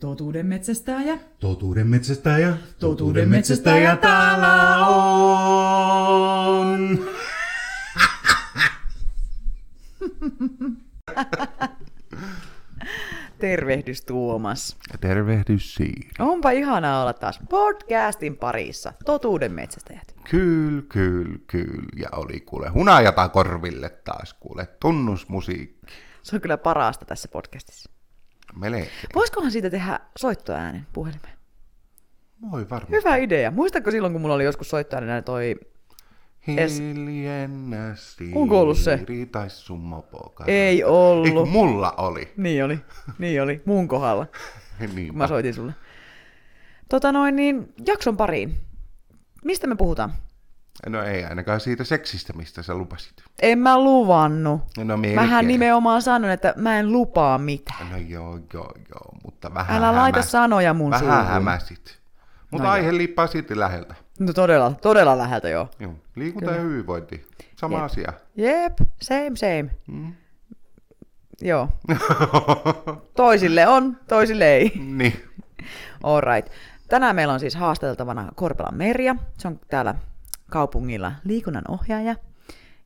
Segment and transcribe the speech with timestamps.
[0.00, 1.18] Totuuden metsästäjä.
[1.40, 2.56] Totuuden metsästäjä.
[2.78, 6.98] Totuuden metsästäjä täällä on.
[13.38, 14.76] Tervehdys Tuomas.
[15.00, 16.10] Tervehdys Siiri.
[16.18, 18.92] Onpa ihanaa olla taas podcastin parissa.
[19.04, 20.14] Totuuden metsästäjät.
[20.30, 21.82] Kyl, kyl, kyl.
[21.96, 24.68] Ja oli kuule hunajata korville taas kuule.
[24.80, 25.86] Tunnusmusiikki.
[26.22, 27.90] Se on kyllä parasta tässä podcastissa.
[28.56, 28.88] Melkein.
[29.14, 31.38] Voisikohan siitä tehdä soittoäänen puhelimeen?
[32.50, 32.92] Voi varmaan.
[32.92, 33.50] Hyvä idea.
[33.50, 35.56] Muistatko silloin, kun mulla oli joskus soittoäänenä toi...
[36.48, 37.94] Hiljennä.
[38.34, 39.00] Onko ollut se?
[39.32, 40.34] Tai sun mopo.
[40.46, 41.32] Ei ollut.
[41.32, 42.32] kun mulla oli.
[42.36, 42.78] Niin oli.
[43.18, 43.62] Niin oli.
[43.64, 44.26] Mun kohdalla.
[44.94, 45.72] Niin Mä soitin sulle.
[46.88, 48.54] Tota noin, niin jakson pariin.
[49.44, 50.12] Mistä me puhutaan?
[50.86, 53.12] No ei ainakaan siitä seksistä, mistä sä lupasit.
[53.42, 54.60] En mä luvannut.
[54.78, 55.14] No melkein.
[55.14, 57.90] Mähän nimenomaan sanon, että mä en lupaa mitään.
[57.90, 60.30] No joo, joo, joo, mutta vähän Älä laita hämäsit.
[60.30, 61.26] sanoja mun Vähän suuhun.
[61.26, 61.98] hämäsit.
[62.50, 63.94] Mutta No aihe liippaa silti läheltä.
[64.20, 65.68] No todella, todella läheltä joo.
[65.80, 65.94] Joo.
[66.16, 67.26] Liikunta ja hyvinvointi.
[67.56, 67.84] Sama Jep.
[67.84, 68.12] asia.
[68.36, 69.70] Jep, same same.
[69.86, 70.12] Mm.
[71.42, 71.68] Joo.
[73.16, 74.72] Toisille on, toisille ei.
[74.84, 75.24] niin.
[76.02, 76.52] Alright.
[76.88, 79.16] Tänään meillä on siis haastateltavana Korpelan Merja.
[79.38, 79.94] Se on täällä
[80.50, 82.16] kaupungilla liikunnan ohjaaja.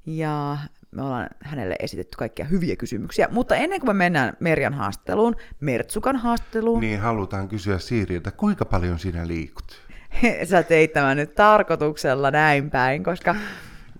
[0.06, 0.58] Ja
[0.90, 3.28] me ollaan hänelle esitetty kaikkia hyviä kysymyksiä.
[3.30, 8.98] Mutta ennen kuin me mennään Merjan haastatteluun, Mertsukan haastatteluun, Niin halutaan kysyä Siiriltä, kuinka paljon
[8.98, 9.82] sinä liikut?
[10.50, 13.36] sä teit tämän nyt tarkoituksella näin päin, koska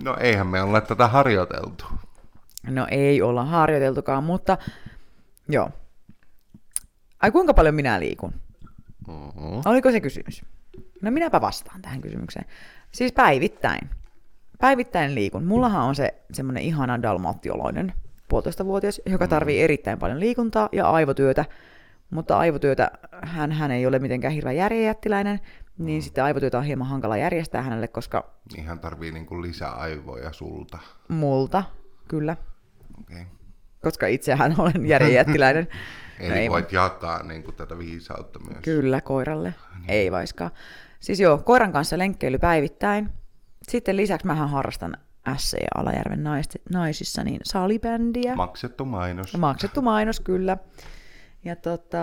[0.02, 1.84] No eihän me olla tätä harjoiteltu.
[2.66, 4.58] no ei olla harjoiteltukaan, mutta
[5.48, 5.70] joo.
[7.22, 8.34] Ai kuinka paljon minä liikun?
[9.08, 9.62] Mm-hmm.
[9.64, 10.42] Oliko se kysymys?
[11.02, 12.44] No minäpä vastaan tähän kysymykseen.
[12.92, 13.90] Siis päivittäin.
[14.60, 15.44] Päivittäin liikun.
[15.44, 17.92] Mullahan on se semmoinen ihana dalmattioloinen
[18.28, 21.44] puolitoistavuotias, joka tarvii erittäin paljon liikuntaa ja aivotyötä.
[22.10, 22.90] Mutta aivotyötä,
[23.22, 25.40] hän, hän ei ole mitenkään hirveän järjejättiläinen,
[25.78, 30.78] niin sitten aivotyötä on hieman hankala järjestää hänelle, koska Ihan tarvii niinku lisää aivoja sulta.
[31.08, 31.64] multa,
[32.08, 32.36] kyllä,
[33.00, 33.24] Okay.
[33.82, 35.68] koska itsehän olen järjejättiläinen.
[36.20, 38.58] Eli ei voit jakaa niinku tätä viisautta myös.
[38.62, 39.54] Kyllä, koiralle.
[39.88, 40.50] Ei vaiskaan.
[41.02, 43.08] Siis joo, koiran kanssa lenkkeily päivittäin.
[43.68, 44.96] Sitten lisäksi mähän harrastan
[45.36, 48.36] SC Alajärven nais- naisissa niin salibändiä.
[48.36, 49.36] Maksettu mainos.
[49.38, 50.56] Maksettu mainos, kyllä.
[51.44, 51.98] Ja tota,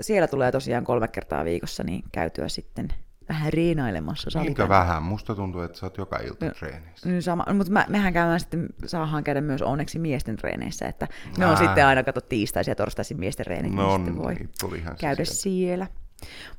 [0.00, 2.88] siellä tulee tosiaan kolme kertaa viikossa niin käytyä sitten
[3.28, 4.68] vähän reenailemassa Niinkö salibändiä.
[4.68, 5.02] vähän?
[5.02, 7.08] Musta tuntuu, että sä oot joka ilta treenissä.
[7.08, 11.46] Niin sama, mutta mä, mehän käydään sitten, saadaan käydä myös onneksi miesten treeneissä, että ne
[11.46, 15.24] on sitten aina kato tiistaisin ja torstaisin miesten treenit, No niin sitten voi niin, käydä
[15.24, 15.42] sieltä.
[15.42, 15.86] siellä.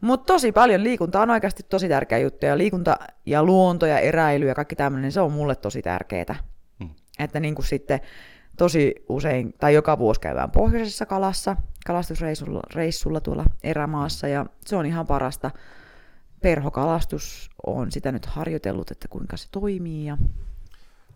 [0.02, 4.48] Mutta tosi paljon liikunta on oikeasti tosi tärkeä juttu, ja liikunta ja luonto ja eräily
[4.48, 6.36] ja kaikki tämmöinen, se on mulle tosi tärkeää.
[6.80, 6.90] Mm.
[7.20, 8.00] Että niin kuin sitten
[8.58, 11.56] tosi usein, tai joka vuosi käydään pohjoisessa kalassa,
[11.86, 15.52] kalastusreissulla reissulla tuolla erämaassa, ja se on ihan parasta.
[16.42, 20.06] Perhokalastus on sitä nyt harjoitellut, että kuinka se toimii.
[20.06, 20.18] Ja...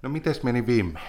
[0.02, 1.00] No mites meni viime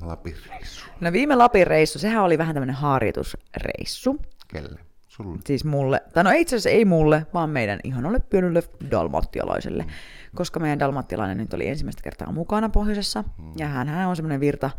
[0.00, 0.86] Lapin reissu?
[1.00, 4.20] No viime Lapin reissu, sehän oli vähän tämmöinen harjoitusreissu.
[4.48, 4.89] Kelle?
[5.10, 5.38] Sulle?
[5.46, 9.86] Siis mulle, tai no itse asiassa ei mulle, vaan meidän ihanalle pienelle dalmattialaiselle.
[10.34, 13.24] Koska meidän dalmattialainen nyt oli ensimmäistä kertaa mukana pohjoisessa.
[13.56, 14.70] Ja hän on semmoinen virta,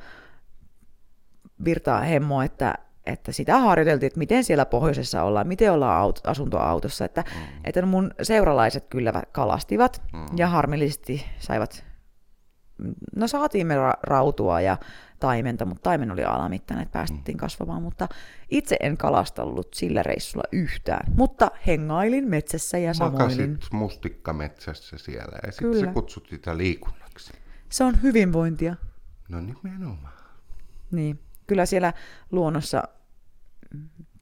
[1.66, 2.75] virta hemmo, että,
[3.06, 7.06] että sitä harjoiteltiin, että miten siellä pohjoisessa ollaan, miten ollaan aut, asuntoautossa.
[7.06, 7.24] Että,
[7.64, 10.02] että mun seuralaiset kyllä kalastivat
[10.36, 11.84] ja harmillisesti saivat,
[13.16, 14.78] no saatiin me ra- rautua ja
[15.22, 18.08] taimenta, mutta taimen oli alamittainen, että päästettiin kasvamaan, mutta
[18.50, 23.50] itse en kalastellut sillä reissulla yhtään, mutta hengailin metsässä ja samoilin.
[23.50, 27.34] Makasit mustikkametsässä siellä ja sitten sä kutsut sitä liikunnaksi.
[27.70, 28.76] Se on hyvinvointia.
[29.30, 30.14] No nimenomaan.
[30.92, 31.94] Niin, kyllä siellä
[32.32, 32.84] luonnossa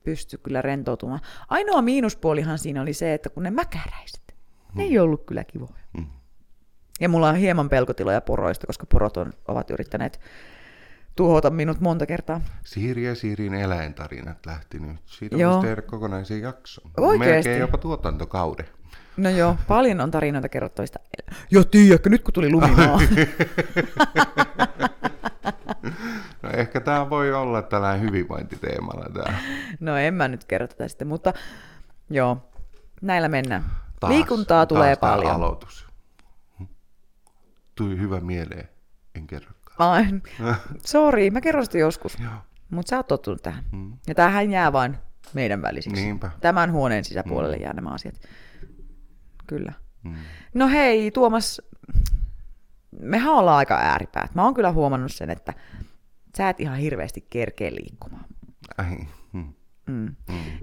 [0.03, 1.21] pystyy kyllä rentoutumaan.
[1.47, 4.35] Ainoa miinuspuolihan siinä oli se, että kun ne mäkäräiset,
[4.73, 5.83] ne ei ollut kyllä kivoja.
[5.97, 6.05] Mm.
[6.99, 10.19] Ja mulla on hieman pelkotiloja poroista, koska porot on, ovat yrittäneet
[11.19, 12.41] tuhota minut monta kertaa.
[12.63, 14.99] Siiri ja Siirin eläintarinat lähti nyt.
[15.05, 15.53] Siitä Joo.
[15.53, 16.91] voisi tehdä kokonaisen jakson.
[16.97, 17.33] Oikeesti?
[17.49, 18.65] Melkein jopa tuotantokauden.
[19.17, 20.99] No joo, paljon on tarinoita kerrottavista.
[21.51, 22.99] Joo, tiedätkö, nyt kun tuli lumimaa.
[26.41, 29.37] No ehkä tämä voi olla tällainen hyvinvointiteemalla tämä.
[29.79, 31.33] no en mä nyt kerro tätä sitten, mutta
[32.09, 32.49] joo,
[33.01, 33.63] näillä mennään.
[33.99, 35.35] Taas, Liikuntaa tulee taas paljon.
[35.35, 35.87] aloitus.
[37.75, 38.69] Tuli hyvä mieleen.
[39.15, 39.58] En kerrokaan.
[39.79, 40.05] Ai,
[40.85, 42.17] sorry, mä kerron sitä joskus.
[42.69, 43.63] Mutta sä oot tottunut tähän.
[43.71, 43.93] Mm.
[44.07, 44.97] Ja tämähän jää vain
[45.33, 46.03] meidän välisiksi.
[46.03, 46.31] Niinpä.
[46.41, 48.15] Tämän huoneen sisäpuolelle jää nämä asiat.
[49.47, 49.73] Kyllä.
[50.03, 50.15] Mm.
[50.53, 51.61] No hei, Tuomas,
[53.01, 54.35] mehän ollaan aika ääripäät.
[54.35, 55.53] Mä oon kyllä huomannut sen, että
[56.37, 58.25] sä et ihan hirveästi kerkeä liikkumaan.
[58.77, 58.97] Ai,
[59.33, 59.53] mm.
[59.87, 60.15] Mm.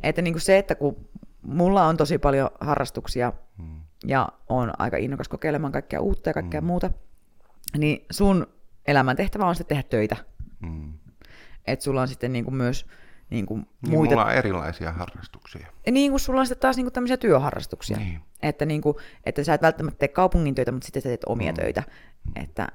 [0.03, 1.09] Että niin kuin se, että kun
[1.43, 3.81] mulla on tosi paljon harrastuksia Mm.
[4.07, 6.67] ja on aika innokas kokeilemaan kaikkea uutta ja kaikkea mm.
[6.67, 6.91] muuta,
[7.79, 8.47] niin sun
[8.87, 10.17] elämäntehtävä on sitten tehdä töitä.
[10.61, 10.93] Mm.
[11.67, 12.87] Että sulla on sitten niin kuin myös
[13.31, 14.15] niin kuin Niin muita...
[14.15, 15.67] mulla on erilaisia harrastuksia.
[15.87, 17.97] Ja niin kuin sulla on sitten taas niin kuin tämmöisiä työharrastuksia.
[17.97, 18.21] Niin.
[18.43, 21.53] Että, niin kuin, että sä et välttämättä tee kaupungin töitä, mutta sitten sä teet omia
[21.53, 21.57] mm.
[21.57, 21.83] töitä.
[22.37, 22.69] Että,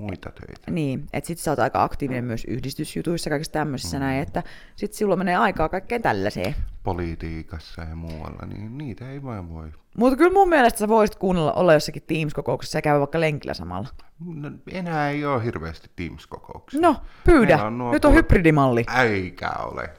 [0.00, 0.70] Muita töitä.
[0.70, 4.00] niin, että sitten sä oot aika aktiivinen myös yhdistysjutuissa, kaikissa tämmöisissä mm.
[4.00, 4.42] näin, että
[4.76, 6.54] sitten silloin menee aikaa kaikkeen tällaiseen.
[6.82, 9.72] Politiikassa ja muualla, niin niitä ei vaan voi.
[9.96, 13.88] Mutta kyllä mun mielestä sä voisit kuunnella, olla jossakin Teams-kokouksessa ja käydä vaikka lenkillä samalla.
[14.34, 16.80] No, enää ei ole hirveästi Teams-kokouksia.
[16.80, 17.56] No, pyydä.
[17.56, 18.84] Meillä nuo Nyt on hybridimalli.
[19.02, 19.90] Eikä ole.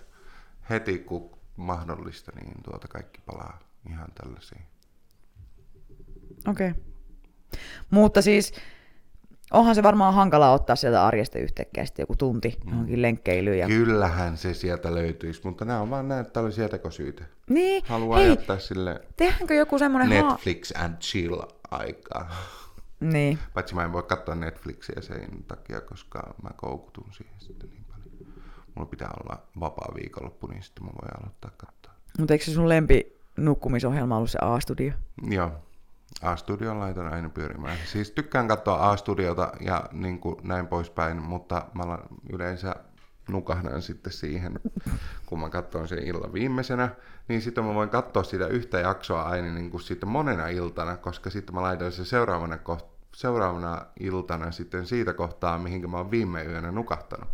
[0.69, 3.59] Heti kun mahdollista, niin tuota kaikki palaa
[3.89, 4.62] ihan tällaisiin.
[6.47, 6.69] Okei.
[6.69, 6.81] Okay.
[7.89, 8.54] Mutta siis
[9.51, 13.59] onhan se varmaan hankalaa ottaa sieltä arjesta yhtäkkiä sitten joku tunti johonkin lenkkeilyyn.
[13.59, 13.68] Ja...
[13.68, 17.24] Kyllähän se sieltä löytyisi, mutta nämä on vaan näitä tällaisia tekosyitä.
[17.50, 20.24] Niin, Haluaa hei, jättää sille tehdäänkö joku semmoinen...
[20.24, 22.31] Ha- Netflix and chill aikaa.
[23.00, 23.39] niin.
[23.53, 28.33] Paitsi mä en voi katsoa Netflixiä sen takia, koska mä koukutun siihen sitten niin paljon.
[28.75, 31.94] Mulla pitää olla vapaa viikonloppu, niin sitten mä voin aloittaa katsoa.
[32.19, 34.92] Mutta eikö se sun lempi nukkumisohjelma ollut se A-studio?
[35.30, 35.51] Joo.
[36.21, 37.77] A-studion laitan aina pyörimään.
[37.85, 41.97] Siis tykkään katsoa A-studiota ja niin kuin näin poispäin, mutta mä
[42.29, 42.75] yleensä
[43.29, 44.59] nukahdan sitten siihen,
[45.25, 46.89] kun mä katson sen illan viimeisenä,
[47.27, 51.29] niin sitten mä voin katsoa sitä yhtä jaksoa aina niin kuin sitten monena iltana, koska
[51.29, 56.43] sitten mä laitan sen seuraavana, koht- seuraavana iltana sitten siitä kohtaa, mihinkä mä oon viime
[56.43, 57.29] yönä nukahtanut.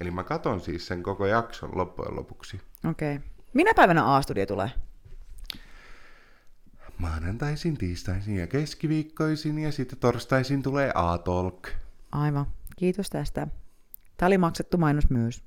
[0.00, 2.60] Eli mä katon siis sen koko jakson loppujen lopuksi.
[2.90, 3.16] Okei.
[3.16, 3.28] Okay.
[3.54, 4.70] Minä päivänä A-studio tulee?
[7.00, 11.68] Maanantaisin, tiistaisin ja keskiviikkoisin ja sitten torstaisin tulee A-Talk.
[12.12, 12.46] Aivan.
[12.76, 13.46] Kiitos tästä.
[14.16, 15.42] Tämä oli maksettu mainos myös.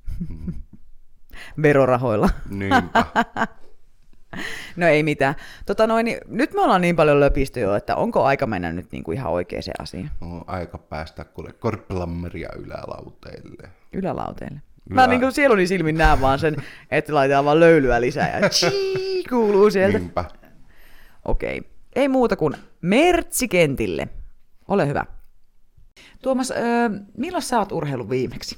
[1.62, 2.30] Verorahoilla.
[2.50, 3.06] Niinpä.
[4.76, 5.36] No ei mitään.
[5.66, 8.92] Tota noin, niin nyt me ollaan niin paljon löpisty jo, että onko aika mennä nyt
[8.92, 10.12] niinku ihan oikeaan asiaan.
[10.22, 13.70] On aika päästä kuule korplammeria ylälauteille.
[13.94, 14.62] Ylälauteelle.
[14.90, 16.56] Ylä- Mä niin kuin sieluni silmin näen vaan sen,
[16.92, 20.00] että laitetaan vaan löylyä lisää ja chii, kuuluu sieltä.
[20.00, 20.26] Niinpä.
[21.26, 21.62] Okei.
[21.96, 24.08] Ei muuta kuin Mertsikentille.
[24.68, 25.06] Ole hyvä.
[26.22, 28.58] Tuomas, öö, milloin sä oot urheilu viimeksi?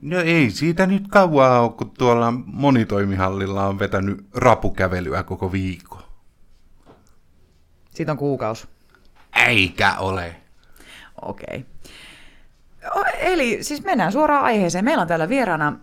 [0.00, 6.02] No ei siitä nyt kauaa ole, kun tuolla monitoimihallilla on vetänyt rapukävelyä koko viikko.
[7.90, 8.68] Siitä on kuukaus.
[9.46, 10.36] Eikä ole.
[11.22, 11.66] Okei.
[12.96, 14.84] O- Eli siis mennään suoraan aiheeseen.
[14.84, 15.78] Meillä on täällä vieraana,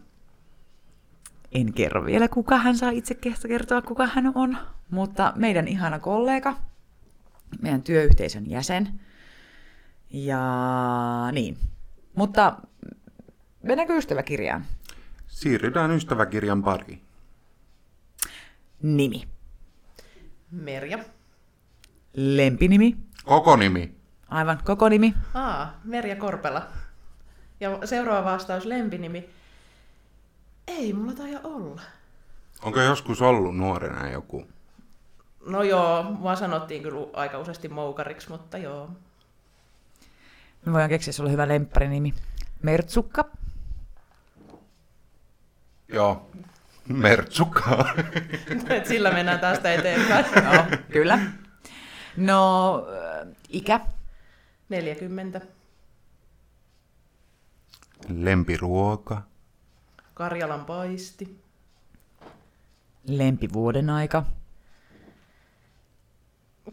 [1.53, 4.57] en kerro vielä kuka hän saa itse kehto kertoa kuka hän on,
[4.89, 6.57] mutta meidän ihana kollega,
[7.61, 8.99] meidän työyhteisön jäsen.
[10.09, 10.41] Ja
[11.31, 11.57] niin.
[12.15, 12.57] Mutta
[13.63, 14.65] mennäänkö ystäväkirjaan?
[15.27, 17.01] Siirrytään ystäväkirjan pariin.
[18.81, 19.27] Nimi.
[20.51, 20.99] Merja.
[22.13, 22.97] Lempinimi.
[23.23, 23.95] Koko nimi.
[24.27, 25.13] Aivan, koko nimi.
[25.33, 26.67] Aa, Merja Korpela.
[27.59, 29.29] Ja seuraava vastaus, lempinimi.
[30.67, 31.81] Ei mulla taida olla.
[32.61, 34.47] Onko joskus ollut nuorena joku?
[35.45, 38.89] No joo, mua sanottiin kyllä aika useasti moukariksi, mutta joo.
[40.65, 42.13] Me voidaan keksiä sulle hyvä lempparinimi.
[42.61, 43.25] Mertsukka.
[45.87, 46.29] Joo.
[46.87, 47.85] Mertsukka.
[48.87, 50.25] Sillä mennään tästä eteenpäin.
[50.53, 51.19] Joo, kyllä.
[52.17, 52.75] No,
[53.21, 53.79] äh, ikä.
[54.69, 55.41] 40.
[58.09, 59.21] Lempiruoka.
[60.13, 61.43] Karjalan paisti.
[63.07, 64.25] Lempivuoden aika.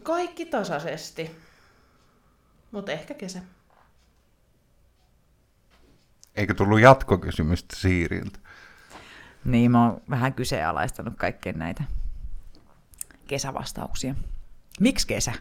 [0.03, 1.31] Kaikki tasaisesti.
[2.71, 3.41] Mutta ehkä kesä.
[6.35, 8.39] Eikö tullut jatkokysymystä Siiriltä?
[9.45, 11.83] Niin, mä oon vähän kyseenalaistanut kaikkien näitä
[13.27, 14.15] kesävastauksia.
[14.79, 15.33] Miksi kesä?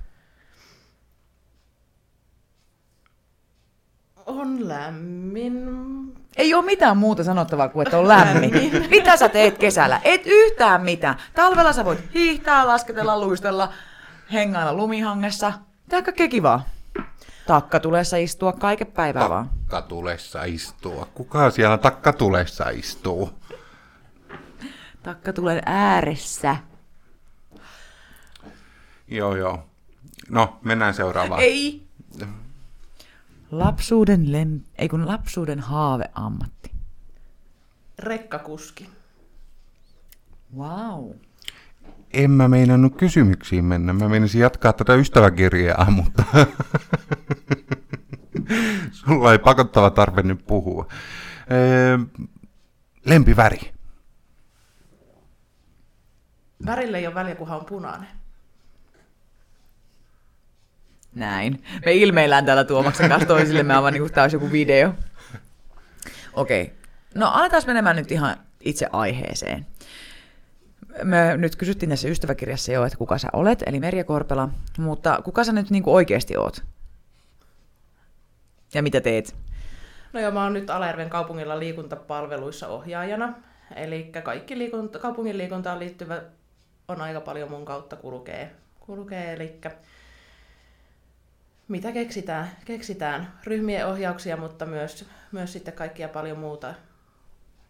[4.26, 5.68] On lämmin.
[6.36, 8.52] Ei ole mitään muuta sanottavaa kuin, että on lämmin.
[8.90, 10.00] Mitä sä teet kesällä?
[10.04, 11.16] Et yhtään mitään.
[11.34, 13.72] Talvella sä voit hiihtää, lasketella, luistella,
[14.32, 15.52] hengailla lumihangessa.
[15.88, 16.64] Tää kaikkea kivaa.
[17.46, 19.50] Takkatulessa istua kaiken päivää vaan.
[19.50, 21.08] Takkatulessa istua.
[21.14, 23.30] Kuka siellä takkatulessa istuu?
[25.02, 26.56] Takkatulen ääressä.
[29.08, 29.66] Joo, joo.
[30.28, 31.42] No, mennään seuraavaan.
[31.42, 31.86] Ei.
[33.50, 34.60] Lapsuuden lem...
[34.78, 36.70] Ei kun lapsuuden haaveammatti.
[37.98, 38.88] Rekkakuski.
[40.56, 41.10] Wow.
[42.12, 43.92] En mä meinannut kysymyksiin mennä.
[43.92, 46.24] Mä meinasin jatkaa tätä ystäväkirjaa, mutta
[48.92, 50.86] sulla ei pakottava tarve nyt puhua.
[51.50, 51.98] Öö,
[53.06, 53.72] lempiväri.
[56.66, 58.19] Värille ei ole väliä, kunhan on punainen.
[61.14, 61.64] Näin.
[61.84, 64.94] Me ilmeillään täällä Tuomaksen kanssa toisillemme aivan niin kuin joku video.
[66.32, 66.62] Okei.
[66.62, 66.74] Okay.
[67.14, 69.66] No aletaan menemään nyt ihan itse aiheeseen.
[71.04, 74.48] Me nyt kysyttiin tässä ystäväkirjassa jo, että kuka sä olet, eli Merja Korpela,
[74.78, 76.62] mutta kuka sä nyt niin kuin oikeasti oot?
[78.74, 79.34] Ja mitä teet?
[80.12, 83.34] No joo, mä oon nyt Alerven kaupungilla liikuntapalveluissa ohjaajana.
[83.76, 86.22] Eli kaikki liikunta, kaupungin liikuntaan liittyvä
[86.88, 88.50] on aika paljon mun kautta kulkee.
[88.80, 89.58] kulkee eli
[91.70, 96.74] mitä keksitään, keksitään, ryhmien ohjauksia, mutta myös, myös sitten kaikkia paljon muuta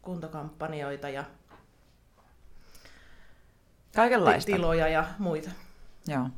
[0.02, 1.24] kuntokampanjoita ja
[3.94, 4.52] Kaikenlaista.
[4.52, 5.50] tiloja ja muita.
[6.06, 6.28] Joo.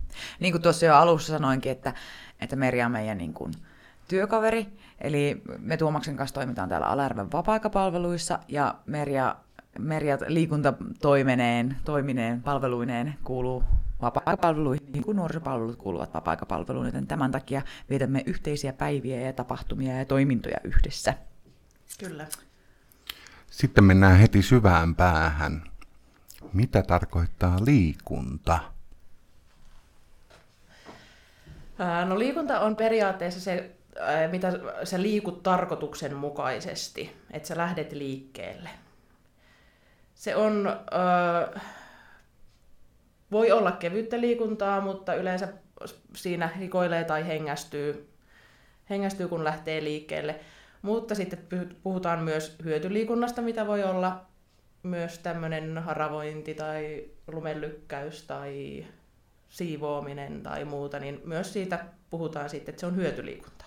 [0.40, 1.94] Niin kuin tuossa jo alussa sanoinkin, että,
[2.40, 3.52] että Merja on meidän niin kuin,
[4.08, 4.66] työkaveri.
[5.00, 9.36] Eli me Tuomaksen kanssa toimitaan täällä Alärven vapaa-aikapalveluissa ja Merja,
[9.78, 13.64] Merja liikuntatoimeneen, toimineen, palveluineen kuuluu
[14.02, 20.04] vapaa-aikapalveluihin, niin kuin nuorisopalvelut kuuluvat vapaa-aikapalveluun, joten tämän takia vietämme yhteisiä päiviä ja tapahtumia ja
[20.04, 21.14] toimintoja yhdessä.
[21.98, 22.26] Kyllä.
[23.50, 25.62] Sitten mennään heti syvään päähän.
[26.52, 28.58] Mitä tarkoittaa liikunta?
[32.06, 33.70] No liikunta on periaatteessa se,
[34.30, 34.52] mitä
[34.84, 38.70] sä liikut tarkoituksenmukaisesti, että sä lähdet liikkeelle.
[40.14, 41.60] Se on, ää,
[43.32, 45.48] voi olla kevyttä liikuntaa, mutta yleensä
[46.16, 48.08] siinä hikoilee tai hengästyy,
[48.90, 50.40] hengästyy kun lähtee liikkeelle.
[50.82, 51.38] Mutta sitten
[51.82, 54.26] puhutaan myös hyötyliikunnasta, mitä voi olla
[54.82, 58.86] myös tämmöinen haravointi tai lumenlykkäys tai
[59.48, 63.61] siivoaminen tai muuta, niin myös siitä puhutaan sitten, että se on hyötyliikuntaa.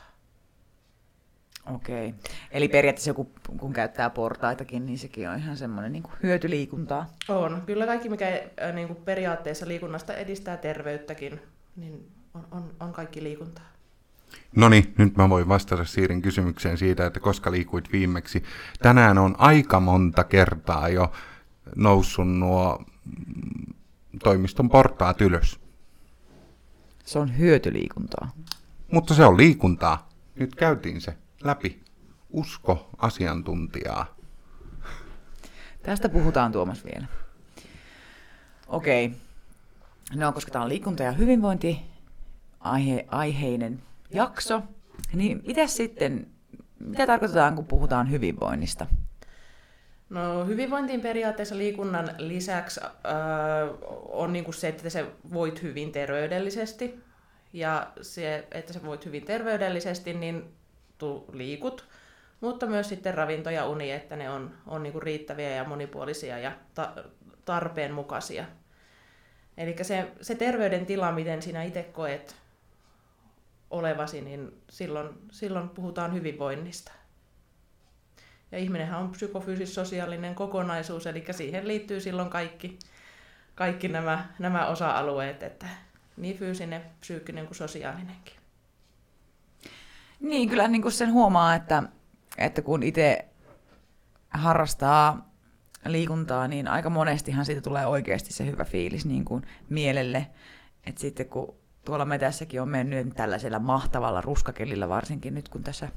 [1.74, 2.14] Okei.
[2.52, 7.06] Eli periaatteessa joku, kun käyttää portaitakin, niin sekin on ihan semmoinen niin kuin hyötyliikuntaa.
[7.30, 7.64] On.
[7.66, 8.42] Kyllä kaikki, mikä
[8.74, 11.42] niin kuin periaatteessa liikunnasta edistää terveyttäkin,
[11.76, 13.66] niin on, on, on kaikki liikuntaa.
[14.56, 18.44] No niin, nyt mä voin vastata Siirin kysymykseen siitä, että koska liikuit viimeksi.
[18.82, 21.12] Tänään on aika monta kertaa jo
[21.76, 22.86] noussut nuo
[24.24, 25.60] toimiston portaat ylös.
[27.06, 28.32] Se on hyötyliikuntaa.
[28.92, 30.10] Mutta se on liikuntaa.
[30.36, 31.84] Nyt käytiin se läpi.
[32.30, 34.16] Usko asiantuntijaa.
[35.84, 37.06] Tästä puhutaan Tuomas vielä.
[38.68, 39.12] Okei.
[40.16, 41.82] No, koska tämä on liikunta- ja hyvinvointi
[42.60, 44.62] aihe, aiheinen jakso,
[45.14, 46.28] niin mitä sitten,
[46.80, 48.88] mitä tarkoitetaan, kun puhutaan hyvinvoinnista?
[50.10, 52.92] No hyvinvointiin periaatteessa liikunnan lisäksi äh,
[54.10, 57.00] on niin kuin se, että sä voit hyvin terveydellisesti.
[57.54, 60.44] Ja se, että sä voit hyvin terveydellisesti, niin
[60.98, 61.86] tu, liikut.
[62.42, 66.52] Mutta myös sitten ravinto ja uni, että ne on, on niin riittäviä ja monipuolisia ja
[66.74, 66.94] ta,
[67.46, 68.46] tarpeen mukaisia.
[69.58, 72.36] Eli se, se terveydentila, miten sinä itse koet
[73.70, 76.92] olevasi, niin silloin, silloin puhutaan hyvinvoinnista.
[78.52, 82.80] Ja ihminenhän on psykofyysis-sosiaalinen kokonaisuus, eli siihen liittyy silloin kaikki,
[83.56, 85.68] kaikki nämä, nämä osa-alueet, että
[86.18, 88.45] niin fyysinen, psyykkinen kuin sosiaalinenkin.
[90.20, 91.84] Niin, kyllä niin kuin sen huomaa, että,
[92.38, 93.26] että kun itse
[94.30, 95.30] harrastaa
[95.86, 100.28] liikuntaa, niin aika monestihan siitä tulee oikeasti se hyvä fiilis niin kuin mielelle.
[100.86, 101.56] Että sitten kun
[101.86, 105.90] tuolla metässäkin on mennyt tällaisella mahtavalla ruskakelillä, varsinkin nyt kun tässä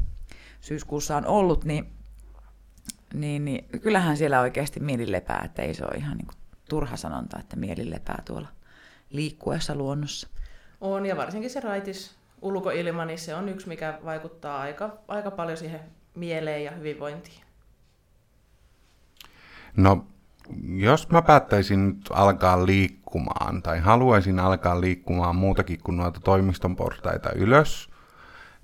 [0.60, 1.86] syyskuussa on ollut, niin,
[3.14, 6.36] niin, niin kyllähän siellä oikeasti mieli lepää, että ei se ole ihan niin kuin
[6.68, 8.48] turha sanonta, että mieli lepää tuolla
[9.10, 10.28] liikkuessa luonnossa.
[10.80, 15.56] On, ja varsinkin se raitis ulkoilma, niin se on yksi, mikä vaikuttaa aika, aika paljon
[15.56, 15.80] siihen
[16.14, 17.40] mieleen ja hyvinvointiin.
[19.76, 20.06] No,
[20.76, 27.32] jos mä päättäisin nyt alkaa liikkumaan, tai haluaisin alkaa liikkumaan muutakin kuin noita toimiston portaita
[27.32, 27.90] ylös,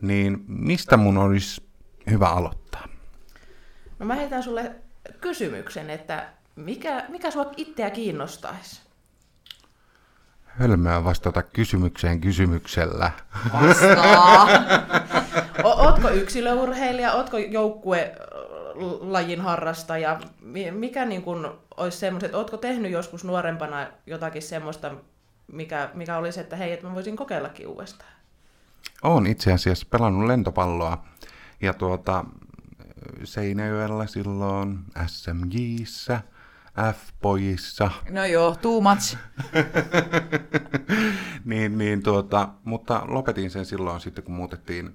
[0.03, 1.63] niin mistä mun olisi
[2.11, 2.89] hyvä aloittaa?
[3.99, 4.75] No mä heitän sulle
[5.21, 8.83] kysymyksen, että mikä, mikä sua itseä kiinnostaisi?
[10.61, 13.11] Hölmöä vastata kysymykseen kysymyksellä.
[13.53, 14.49] Vastaa!
[15.65, 20.21] O- ootko yksilöurheilija, ootko joukkuelajin harrastaja?
[20.41, 24.95] Mi- Mikä niin kun olisi semmoiset, ootko tehnyt joskus nuorempana jotakin semmoista,
[25.53, 28.11] mikä, mikä olisi, että hei, että mä voisin kokeillakin uudestaan?
[29.03, 31.05] Olen itse asiassa pelannut lentopalloa
[31.61, 32.25] ja tuota,
[33.25, 36.21] Seinäjoella silloin SMJissä,
[36.93, 39.17] F-pojissa, No joo, too much.
[41.45, 44.95] niin, niin tuota, mutta lopetin sen silloin sitten, kun muutettiin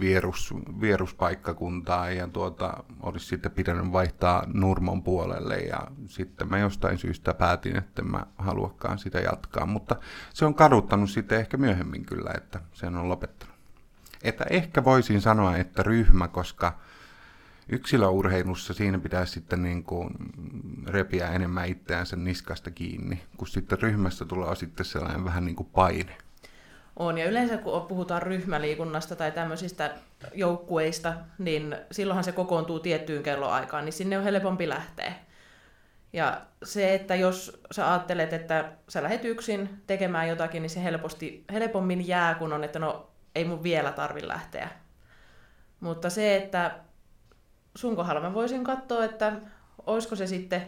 [0.00, 7.34] vierus, vieruspaikkakuntaa ja tuota, olisi sitten pitänyt vaihtaa Nurmon puolelle ja sitten mä jostain syystä
[7.34, 9.96] päätin, että mä haluakaan sitä jatkaa, mutta
[10.34, 13.54] se on kaduttanut sitten ehkä myöhemmin kyllä, että sen on lopettanut.
[14.22, 16.78] Että ehkä voisin sanoa, että ryhmä, koska
[17.72, 20.10] yksilöurheilussa siinä pitäisi sitten niin kuin
[20.86, 26.16] repiä enemmän itseänsä niskasta kiinni, kun sitten ryhmässä tulee sitten sellainen vähän niin kuin paine.
[26.96, 29.94] On, ja yleensä kun puhutaan ryhmäliikunnasta tai tämmöisistä
[30.34, 35.12] joukkueista, niin silloinhan se kokoontuu tiettyyn kelloaikaan, niin sinne on helpompi lähteä.
[36.12, 41.44] Ja se, että jos sä ajattelet, että sä lähdet yksin tekemään jotakin, niin se helposti,
[41.52, 44.68] helpommin jää, kun on, että no ei mun vielä tarvi lähteä.
[45.80, 46.70] Mutta se, että
[47.74, 49.32] sun kohdalla mä voisin katsoa, että
[49.86, 50.66] olisiko se sitten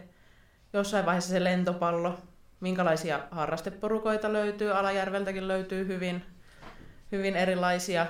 [0.73, 2.19] jossain vaiheessa se lentopallo,
[2.61, 6.23] minkälaisia harrasteporukoita löytyy, Alajärveltäkin löytyy hyvin,
[7.13, 8.07] hyvin erilaisia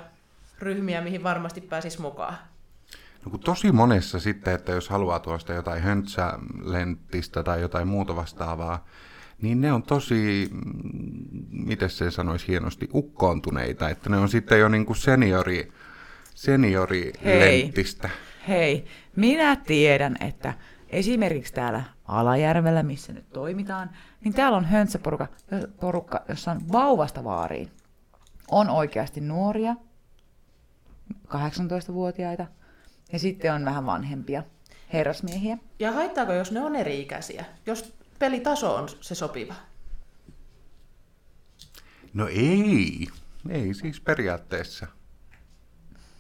[0.58, 2.38] ryhmiä, mihin varmasti pääsis mukaan.
[3.24, 8.86] No kun tosi monessa sitten, että jos haluaa tuosta jotain höntsälenttistä tai jotain muuta vastaavaa,
[9.42, 10.62] niin ne on tosi, mm,
[11.50, 15.72] miten se sanoisi hienosti, ukkoontuneita, että ne on sitten jo niin kuin seniori,
[16.34, 18.08] seniorilenttistä.
[18.08, 18.31] Hei.
[18.48, 18.84] Hei,
[19.16, 20.54] minä tiedän, että
[20.88, 23.90] esimerkiksi täällä Alajärvellä, missä nyt toimitaan,
[24.24, 25.28] niin täällä on höntsäporukka,
[25.80, 27.70] porukka, jossa on vauvasta vaariin.
[28.50, 29.76] On oikeasti nuoria,
[31.28, 32.46] 18-vuotiaita,
[33.12, 34.42] ja sitten on vähän vanhempia
[34.92, 35.58] herrasmiehiä.
[35.78, 37.44] Ja haittaako, jos ne on eri-ikäisiä?
[37.66, 39.54] Jos pelitaso on se sopiva?
[42.14, 43.08] No ei.
[43.48, 44.86] Ei siis periaatteessa.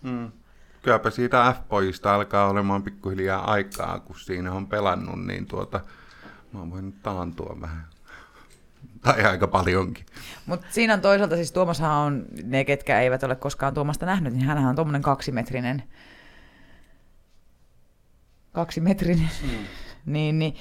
[0.02, 0.32] Mm
[0.82, 5.80] kylläpä siitä F-pojista alkaa olemaan pikkuhiljaa aikaa, kun siinä on pelannut, niin tuota,
[6.52, 7.86] mä voin taantua vähän.
[9.00, 10.06] Tai aika paljonkin.
[10.46, 14.44] Mutta siinä on toisaalta siis Tuomashan on, ne ketkä eivät ole koskaan Tuomasta nähnyt, niin
[14.44, 15.82] hän on tuommoinen kaksimetrinen,
[18.52, 19.64] kaksimetrinen, mm.
[20.12, 20.54] niin, niin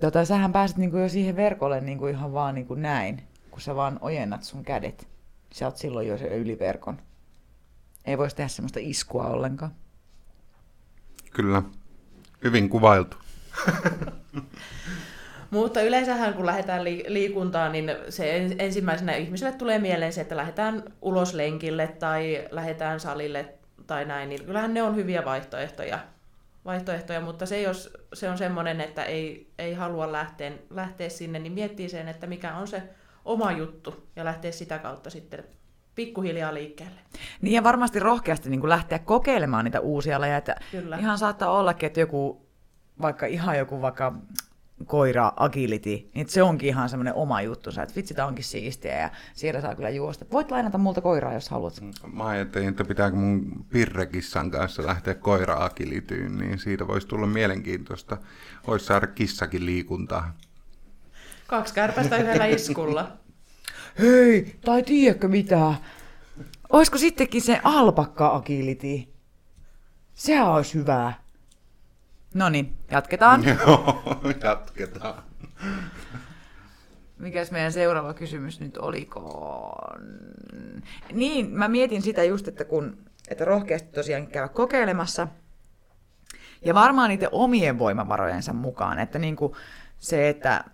[0.00, 3.98] tota, sähän pääset niinku jo siihen verkolle niinku ihan vaan niinku näin, kun sä vaan
[4.00, 5.08] ojennat sun kädet.
[5.52, 6.98] Sä oot silloin jo se yliverkon.
[8.04, 9.72] Ei voisi tehdä semmoista iskua ollenkaan.
[11.32, 11.62] Kyllä,
[12.44, 13.16] hyvin kuvailtu.
[15.50, 21.34] Mutta yleensähän kun lähdetään liikuntaan, niin se ensimmäisenä ihmiselle tulee mieleen se, että lähdetään ulos
[21.34, 23.54] lenkille tai lähdetään salille
[23.86, 25.98] tai näin, niin kyllähän ne on hyviä vaihtoehtoja.
[26.64, 31.52] vaihtoehtoja mutta se jos se on semmoinen, että ei, ei halua lähteä, lähteä sinne, niin
[31.52, 32.82] miettii sen, että mikä on se
[33.24, 35.44] oma juttu ja lähteä sitä kautta sitten
[35.94, 37.00] pikkuhiljaa liikkeelle.
[37.40, 40.36] Niin ja varmasti rohkeasti niin kuin lähteä kokeilemaan niitä uusia lajeja.
[40.36, 40.96] Että Kyllä.
[40.96, 42.46] Ihan saattaa ollakin, että joku,
[43.02, 44.14] vaikka ihan joku vaikka
[44.86, 49.10] koira agility, niin se onkin ihan semmoinen oma juttu, että vitsi, tämä onkin siistiä ja
[49.34, 50.24] siellä saa kyllä juosta.
[50.32, 51.80] Voit lainata multa koiraa, jos haluat.
[52.12, 58.16] Mä ajattelin, että pitääkö mun pirrekissan kanssa lähteä koira agilityyn, niin siitä voisi tulla mielenkiintoista.
[58.66, 60.34] Voisi saada kissakin liikuntaa.
[61.46, 63.12] Kaksi kärpästä yhdellä iskulla.
[63.98, 65.74] hei, tai tiedätkö mitä?
[66.70, 69.12] Olisiko sittenkin se alpakka agility?
[70.14, 71.22] Sehän olisi hyvää.
[72.34, 73.44] No niin, jatketaan.
[73.66, 74.02] Joo,
[74.42, 75.22] jatketaan.
[77.18, 79.74] Mikäs meidän seuraava kysymys nyt oliko?
[81.12, 82.96] Niin, mä mietin sitä just, että kun
[83.28, 85.28] että rohkeasti tosiaan käydä kokeilemassa.
[86.64, 88.98] Ja varmaan niiden omien voimavarojensa mukaan.
[88.98, 89.52] Että niin kuin
[89.98, 90.64] se, että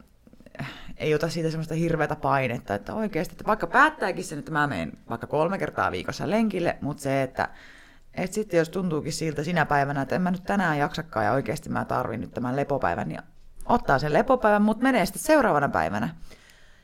[0.98, 4.92] ei ota siitä semmoista hirveätä painetta, että oikeasti, että vaikka päättääkin sen, että mä menen
[5.08, 7.48] vaikka kolme kertaa viikossa lenkille, mutta se, että
[8.14, 11.68] et sitten jos tuntuukin siltä sinä päivänä, että en mä nyt tänään jaksakaan ja oikeasti
[11.68, 13.20] mä tarvin nyt tämän lepopäivän, niin
[13.66, 16.08] ottaa sen lepopäivän, mutta menee sitten seuraavana päivänä.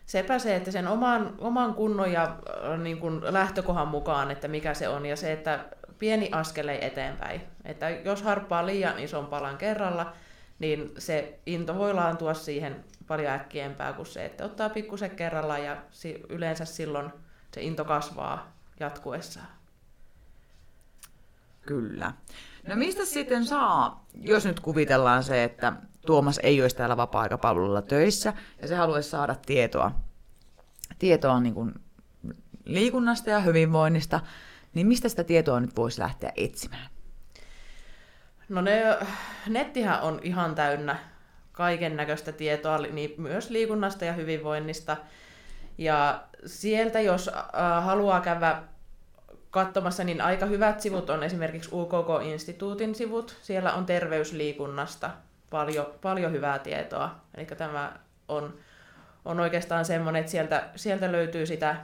[0.07, 4.75] Sepä se, että sen oman, oman kunnon ja äh, niin kuin lähtökohan mukaan, että mikä
[4.75, 5.65] se on, ja se, että
[5.99, 7.41] pieni askel eteenpäin.
[7.65, 10.13] Että jos harppaa liian ison palan kerralla,
[10.59, 15.77] niin se into voi laantua siihen paljon äkkiempää kuin se, että ottaa pikkusen kerralla ja
[16.29, 17.11] yleensä silloin
[17.55, 19.47] se into kasvaa jatkuessaan.
[21.67, 22.13] Kyllä.
[22.69, 25.73] No mistä sitten saa, jos nyt kuvitellaan se, että
[26.07, 29.93] Tuomas ei olisi täällä vapaa-aikapalvelulla töissä ja se haluaisi saada tietoa,
[30.99, 31.75] tietoa niin kuin
[32.65, 34.21] liikunnasta ja hyvinvoinnista,
[34.75, 36.94] niin mistä sitä tietoa nyt voisi lähteä etsimään?
[38.49, 38.99] No ne,
[39.49, 40.97] nettihän on ihan täynnä
[41.53, 44.97] kaiken näköistä tietoa niin myös liikunnasta ja hyvinvoinnista.
[45.79, 48.63] Ja sieltä, jos äh, haluaa käydä
[49.51, 53.37] katsomassa, niin aika hyvät sivut on esimerkiksi UKK-instituutin sivut.
[53.43, 55.11] Siellä on terveysliikunnasta
[55.51, 57.15] paljon, paljon hyvää tietoa.
[57.35, 57.93] Eli tämä
[58.29, 58.55] on,
[59.25, 61.77] on oikeastaan semmoinen, että sieltä, sieltä löytyy sitä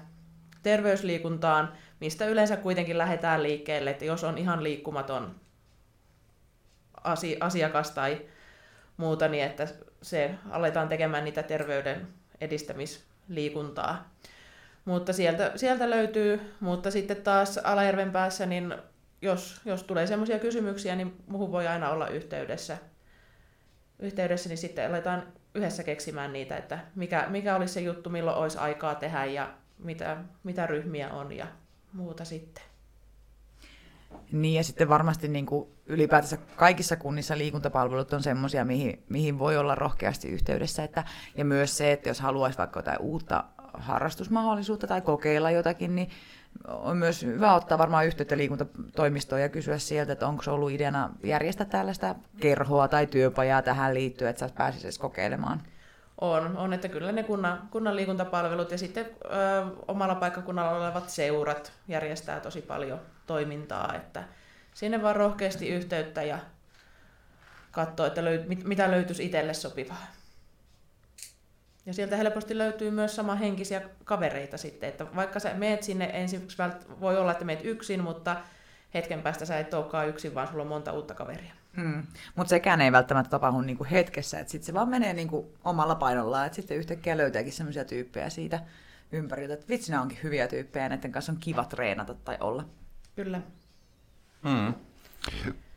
[0.63, 5.35] terveysliikuntaan, mistä yleensä kuitenkin lähdetään liikkeelle, että jos on ihan liikkumaton
[7.41, 8.21] asiakas tai
[8.97, 9.69] muuta, niin että
[10.03, 12.09] se aletaan tekemään niitä terveyden
[12.41, 14.11] edistämisliikuntaa.
[14.85, 18.75] Mutta sieltä, sieltä löytyy, mutta sitten taas Alajärven päässä, niin
[19.23, 22.79] jos, jos tulee sellaisia kysymyksiä, niin muuhun voi aina olla yhteydessä.
[23.99, 28.59] Yhteydessä, niin sitten aletaan yhdessä keksimään niitä, että mikä, mikä olisi se juttu, milloin olisi
[28.59, 31.47] aikaa tehdä ja mitä, mitä ryhmiä on ja
[31.93, 32.70] muuta sitten.
[34.33, 39.57] Niin ja sitten varmasti niin kuin ylipäätänsä kaikissa kunnissa liikuntapalvelut on semmoisia, mihin, mihin voi
[39.57, 40.85] olla rohkeasti yhteydessä.
[40.85, 41.05] Että,
[41.37, 43.45] ja myös se, että jos haluaisi vaikka jotain uutta
[43.75, 46.09] harrastusmahdollisuutta tai kokeilla jotakin, niin
[46.69, 51.11] on myös hyvä ottaa varmaan yhteyttä liikuntatoimistoon ja kysyä sieltä, että onko se ollut ideana
[51.25, 55.63] järjestää tällaista kerhoa tai työpajaa tähän liittyen, että sä pääsisi edes kokeilemaan.
[56.21, 59.29] On, on, että kyllä ne kunnan, kunnan liikuntapalvelut ja sitten ö,
[59.89, 64.25] omalla paikkakunnalla olevat seurat järjestää tosi paljon toimintaa, että
[64.75, 66.39] sinne vaan rohkeasti yhteyttä ja
[67.71, 70.07] katsoa, että löyt, mit, mitä löytyisi itselle sopivaa.
[71.87, 76.57] Ja sieltä helposti löytyy myös henkisiä kavereita sitten, että vaikka sä meet sinne ensiksi,
[77.01, 78.37] voi olla, että meet yksin, mutta
[78.95, 81.60] hetken päästä sä et olekaan yksin, vaan sulla on monta uutta kaveria.
[81.77, 82.03] Mm.
[82.35, 86.47] Mutta sekään ei välttämättä tapahdu niinku hetkessä, että sitten se vaan menee niinku omalla painollaan,
[86.47, 88.61] että sitten yhtäkkiä löytääkin sellaisia tyyppejä siitä
[89.13, 92.65] ympäriltä, että vitsi, onkin hyviä tyyppejä, ja näiden kanssa on kiva treenata tai olla.
[93.17, 93.41] Kyllä.
[94.43, 94.75] Mm.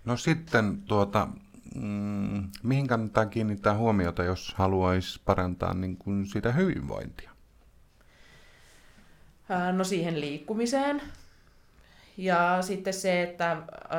[0.05, 1.27] No sitten tuota,
[1.75, 7.31] mm, mihin kannattaa kiinnittää huomiota, jos haluaisi parantaa niin kuin sitä hyvinvointia?
[9.71, 11.01] No siihen liikkumiseen.
[12.17, 13.57] Ja sitten se, että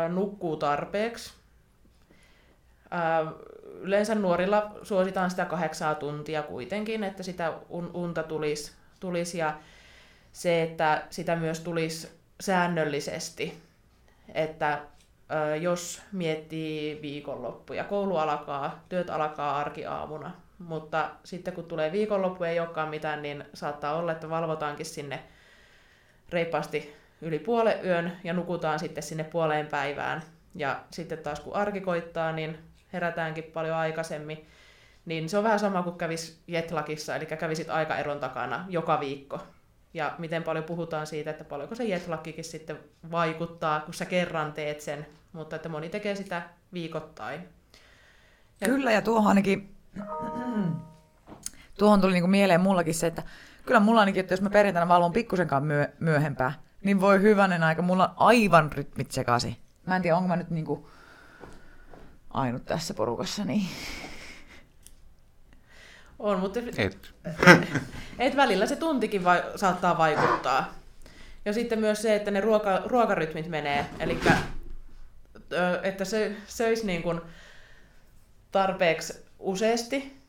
[0.09, 1.35] nukkuu tarpeeksi.
[3.81, 7.53] Yleensä nuorilla suositaan sitä kahdeksaa tuntia kuitenkin, että sitä
[7.95, 9.55] unta tulisi, tulisi ja
[10.33, 12.09] se, että sitä myös tulisi
[12.41, 13.63] säännöllisesti.
[14.35, 14.81] Että
[15.61, 17.85] jos miettii viikonloppuja.
[17.85, 23.95] Koulu alkaa, työt alkaa arkiaamuna, mutta sitten kun tulee viikonloppu ei olekaan mitään, niin saattaa
[23.95, 25.23] olla, että valvotaankin sinne
[26.31, 30.23] reippaasti yli puolen yön ja nukutaan sitten sinne puoleen päivään.
[30.55, 32.59] Ja sitten taas kun arki koittaa, niin
[32.95, 34.47] herätäänkin paljon aikaisemmin.
[35.05, 39.41] Niin se on vähän sama kuin kävis Jetlakissa, eli kävisit aikaeron takana joka viikko.
[39.95, 42.79] Ja miten paljon puhutaan siitä, että paljonko se jetlakkikin sitten
[43.11, 47.49] vaikuttaa, kun sä kerran teet sen, mutta että moni tekee sitä viikoittain.
[48.61, 48.67] Ja...
[48.67, 49.77] Kyllä, ja tuohon ainakin,
[51.79, 53.23] tuohon tuli niinku mieleen mullakin se, että
[53.67, 56.53] kyllä mulla ainakin, että jos mä perjantaina valvon pikkusenkaan myö- myöhempää,
[56.85, 59.57] niin voi hyvänen aika, mulla on aivan rytmit sekaisin.
[59.87, 60.91] Mä en tiedä, onko mä nyt niinku
[62.35, 63.67] ainut tässä porukassa, niin
[66.19, 67.15] on, mutta et.
[68.19, 70.75] et välillä se tuntikin vai, saattaa vaikuttaa.
[71.45, 74.21] Ja sitten myös se, että ne ruoka, ruokarytmit menee, eli
[75.83, 77.21] että se söisi niin kuin
[78.53, 80.21] tarpeeksi useasti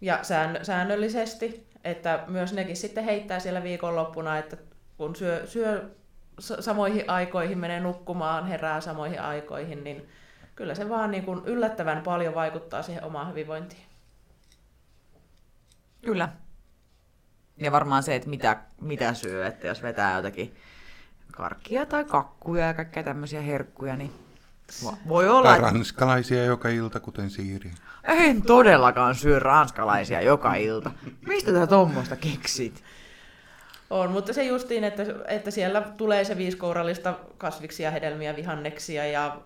[0.00, 0.20] ja
[0.62, 4.56] säännöllisesti, että myös nekin sitten heittää siellä viikonloppuna, että
[4.96, 5.90] kun syö, syö
[6.40, 10.08] samoihin aikoihin, menee nukkumaan, herää samoihin aikoihin, niin
[10.54, 13.82] kyllä se vaan niin kuin yllättävän paljon vaikuttaa siihen omaan hyvinvointiin.
[16.04, 16.28] Kyllä.
[17.56, 20.56] Ja varmaan se, että mitä, mitä syö, että jos vetää jotakin
[21.32, 24.12] karkkia tai kakkuja ja kaikkea tämmöisiä herkkuja, niin
[25.08, 25.48] voi olla...
[25.48, 27.70] Tai ranskalaisia joka ilta, kuten Siiri.
[28.04, 30.90] En todellakaan syö ranskalaisia joka ilta.
[31.26, 32.82] Mistä tätä tuommoista keksit?
[33.90, 39.40] On, mutta se justiin, että, että siellä tulee se viiskourallista kasviksia, hedelmiä, vihanneksia ja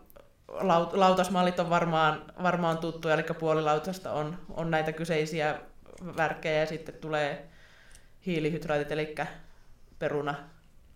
[0.48, 5.59] laut, lautasmallit on varmaan, varmaan tuttuja, eli puolilautasta on, on näitä kyseisiä
[6.16, 7.48] värkkejä ja sitten tulee
[8.26, 9.14] hiilihydraatit, eli
[9.98, 10.35] peruna,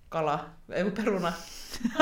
[0.08, 1.32] kala, ei peruna.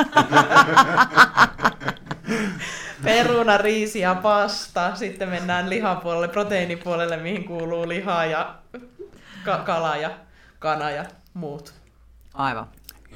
[3.05, 4.97] peruna, riisi ja pasta.
[4.97, 8.55] Sitten mennään lihapuolelle, proteiinipuolelle, mihin kuuluu liha ja
[9.45, 10.11] ka- kala ja
[10.59, 11.75] kana ja muut.
[12.35, 12.67] Aivan.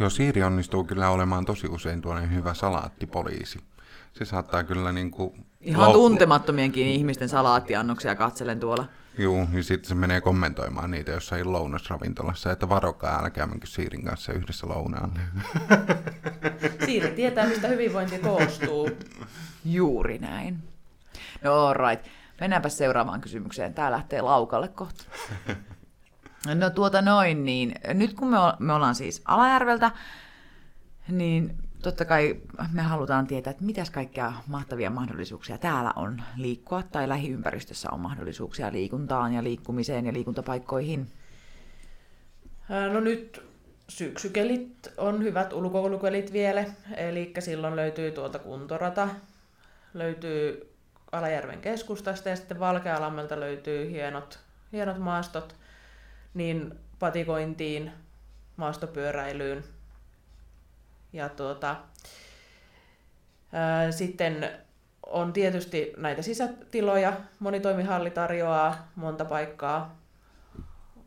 [0.01, 3.72] Joo, Siiri onnistuu kyllä olemaan tosi usein tuonne hyvä salaattipoliisi.
[4.13, 5.47] Se saattaa kyllä niin kuin...
[5.61, 8.85] Ihan lou- tuntemattomienkin ihmisten salaattiannoksia katselen tuolla.
[9.19, 14.33] Joo, ja sitten se menee kommentoimaan niitä jossain lounasravintolassa, että varokaa, älkää menkö Siirin kanssa
[14.33, 15.21] yhdessä lounaalle.
[16.87, 18.91] Siiri tietää, mistä hyvinvointi koostuu.
[19.65, 20.63] Juuri näin.
[21.43, 22.07] No all right.
[22.41, 23.75] Mennäänpä seuraavaan kysymykseen.
[23.75, 25.05] Tämä lähtee laukalle kohta.
[26.55, 29.91] No tuota noin, niin nyt kun me, me ollaan siis Alajärveltä,
[31.09, 32.37] niin totta kai
[32.73, 38.73] me halutaan tietää, että mitäs kaikkia mahtavia mahdollisuuksia täällä on liikkua tai lähiympäristössä on mahdollisuuksia
[38.73, 41.07] liikuntaan ja liikkumiseen ja liikuntapaikkoihin.
[42.93, 43.43] No nyt
[43.89, 46.65] syksykelit on hyvät ulkoilukelit vielä,
[46.97, 49.09] eli silloin löytyy tuolta kuntorata,
[49.95, 50.69] löytyy
[51.13, 54.39] Alajärven keskustasta ja sitten Valkealammelta löytyy hienot,
[54.73, 55.57] hienot maastot
[56.35, 57.93] niin patikointiin,
[58.57, 59.65] maastopyöräilyyn.
[61.13, 61.77] Ja tuota,
[63.53, 64.51] ää, sitten
[65.07, 69.99] on tietysti näitä sisätiloja, monitoimihalli tarjoaa monta paikkaa,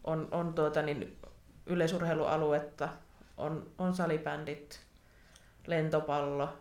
[0.03, 1.17] on, on tuota niin,
[1.65, 2.89] yleisurheilualuetta,
[3.37, 4.79] on, on salibändit,
[5.67, 6.57] lentopallo,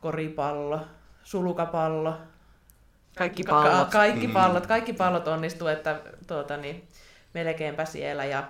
[0.00, 0.80] koripallo,
[1.22, 2.16] sulukapallo.
[3.18, 3.72] Kaikki pallot.
[3.72, 6.88] Ka- kaikki pallot, kaikki pallot onnistuu, että tuota, niin,
[7.34, 8.24] melkeinpä siellä.
[8.24, 8.44] Ja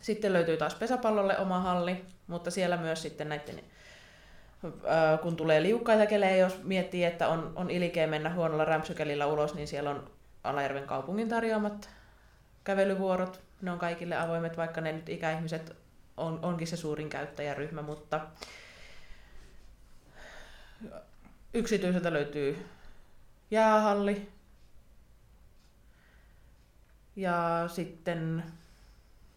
[0.00, 3.60] sitten löytyy taas pesäpallolle oma halli, mutta siellä myös sitten näiden,
[5.22, 9.68] kun tulee liukkaita kelejä, jos miettii, että on, on ilkeä mennä huonolla rämpsykelillä ulos, niin
[9.68, 10.10] siellä on
[10.44, 11.90] Alajärven kaupungin tarjoamat
[12.64, 13.40] kävelyvuorot.
[13.62, 15.76] Ne on kaikille avoimet, vaikka ne nyt ikäihmiset
[16.16, 18.20] on, onkin se suurin käyttäjäryhmä, mutta
[21.54, 22.66] yksityiseltä löytyy
[23.50, 24.28] jäähalli.
[27.16, 28.44] Ja sitten...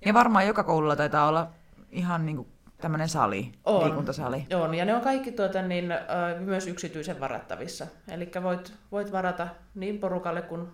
[0.05, 1.47] Ja varmaan joka koululla taitaa olla
[1.91, 2.47] ihan niin kuin
[2.81, 4.47] tämmöinen sali, on, liikuntasali.
[4.53, 5.99] On, ja ne on kaikki tuota, niin, äh,
[6.39, 7.87] myös yksityisen varattavissa.
[8.07, 10.67] Eli voit, voit varata niin porukalle kuin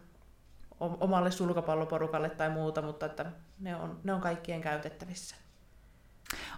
[0.79, 3.25] omalle sulkapalloporukalle tai muuta, mutta että
[3.59, 5.35] ne, on, ne on kaikkien käytettävissä.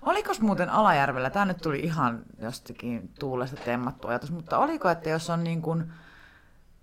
[0.01, 5.29] Oliko muuten Alajärvellä, tämä nyt tuli ihan jostakin tuulesta temmattu ajatus, mutta oliko, että jos
[5.29, 5.93] on niin kuin,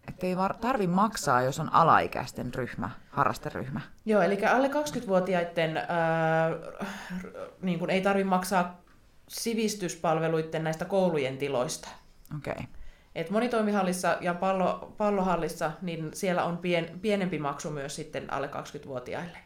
[0.08, 3.80] että ei tarvi maksaa, jos on alaikäisten ryhmä, harrasteryhmä?
[4.06, 6.50] Joo, eli alle 20-vuotiaiden ää,
[7.62, 8.80] niin kuin ei tarvi maksaa
[9.28, 11.88] sivistyspalveluiden näistä koulujen tiloista.
[12.36, 12.52] Okei.
[12.52, 12.64] Okay.
[13.14, 19.38] Et monitoimihallissa ja pallo, pallohallissa, niin siellä on pien, pienempi maksu myös sitten alle 20-vuotiaille.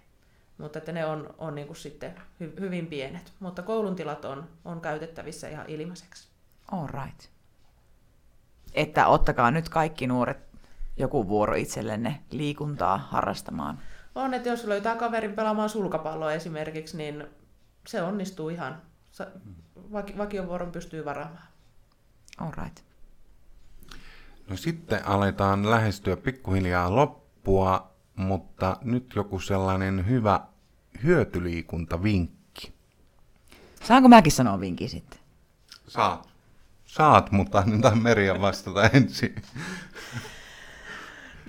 [0.59, 3.33] Mutta että ne on, on niin kuin sitten hy, hyvin pienet.
[3.41, 6.29] Mutta koulun tilat on, on käytettävissä ihan ilmaiseksi.
[6.73, 7.21] All right.
[8.75, 10.52] Että ottakaa nyt kaikki nuoret
[10.97, 13.79] joku vuoro itsellenne liikuntaa harrastamaan.
[14.15, 17.25] On, että jos löytää kaverin pelaamaan sulkapalloa esimerkiksi, niin
[17.87, 18.83] se onnistuu ihan.
[20.19, 21.47] Vakiovuoron pystyy varaamaan.
[22.39, 22.77] All right.
[24.49, 30.41] No sitten aletaan lähestyä pikkuhiljaa loppua, mutta nyt joku sellainen hyvä
[31.03, 32.73] hyötyliikuntavinkki.
[33.85, 35.21] Saanko mäkin sanoa vinkin sitten?
[35.89, 36.29] Saat.
[36.85, 39.35] Saat, mutta annetaan Merja vastata ensin.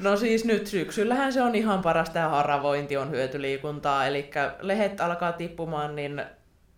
[0.04, 5.32] No siis nyt syksyllähän se on ihan parasta ja haravointi on hyötyliikuntaa, eli lehet alkaa
[5.32, 6.26] tippumaan, niin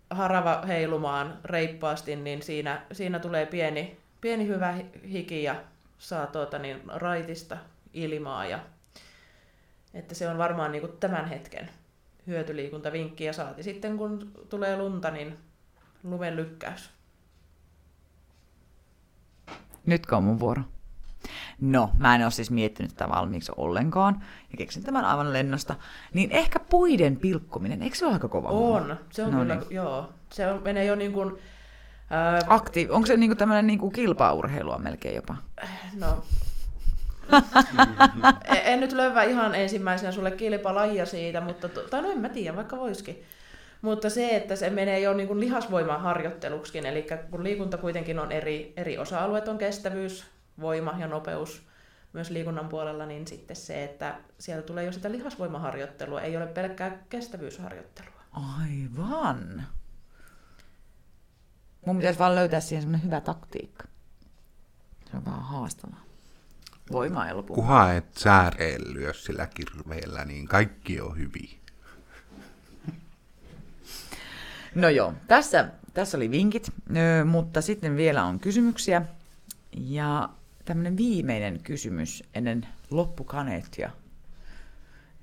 [0.10, 4.76] harava heilumaan reippaasti, niin siinä, siinä tulee pieni, pieni hyvä
[5.12, 5.56] hiki ja
[5.98, 7.58] saa tuota niin, raitista
[7.94, 8.46] ilmaa.
[8.46, 8.60] Ja,
[9.94, 11.70] että se on varmaan niin kuin tämän hetken
[12.28, 15.38] hyötyliikuntavinkki ja saati sitten kun tulee lunta, niin
[16.04, 16.90] lumen lykkäys.
[19.86, 20.62] Nytkö on mun vuoro?
[21.62, 25.76] No, mä en ole siis miettinyt tätä valmiiksi ollenkaan, ja keksin tämän aivan lennosta.
[26.14, 28.50] Niin ehkä puiden pilkkominen, eikö se ole aika kova?
[28.50, 29.66] On, se on no kyllä, niin.
[29.70, 30.10] joo.
[30.30, 31.38] Se on, menee jo niin kuin,
[32.10, 32.40] ää...
[32.40, 35.36] Aktiiv- onko se niinku tämmöinen niinku kilpaurheilua melkein jopa?
[36.00, 36.24] No,
[38.56, 42.56] en, en nyt löyvä ihan ensimmäisenä sulle kilpalajia siitä, mutta, tai no en mä tiedä,
[42.56, 43.24] vaikka voisikin.
[43.82, 48.32] Mutta se, että se menee jo niin kuin lihasvoiman harjoitteluksikin, eli kun liikunta kuitenkin on
[48.32, 50.26] eri, eri osa-alueet, on kestävyys,
[50.60, 51.64] voima ja nopeus
[52.14, 56.98] myös liikunnan puolella, niin sitten se, että siellä tulee jo sitä lihasvoimaharjoittelua, ei ole pelkkää
[57.10, 58.22] kestävyysharjoittelua.
[58.32, 59.64] Aivan.
[61.86, 63.88] Mun pitäisi vaan löytää siihen semmoinen hyvä taktiikka.
[65.12, 66.04] Se on vähän haastavaa.
[66.92, 67.54] Voima ei lopu.
[67.54, 71.60] Kuha et sääreillyä sillä kirveellä, niin kaikki on hyvin.
[74.76, 76.72] No joo, tässä, tässä oli vinkit,
[77.26, 79.02] mutta sitten vielä on kysymyksiä.
[79.78, 80.30] Ja
[80.66, 83.90] tämmöinen viimeinen kysymys ennen loppukaneettia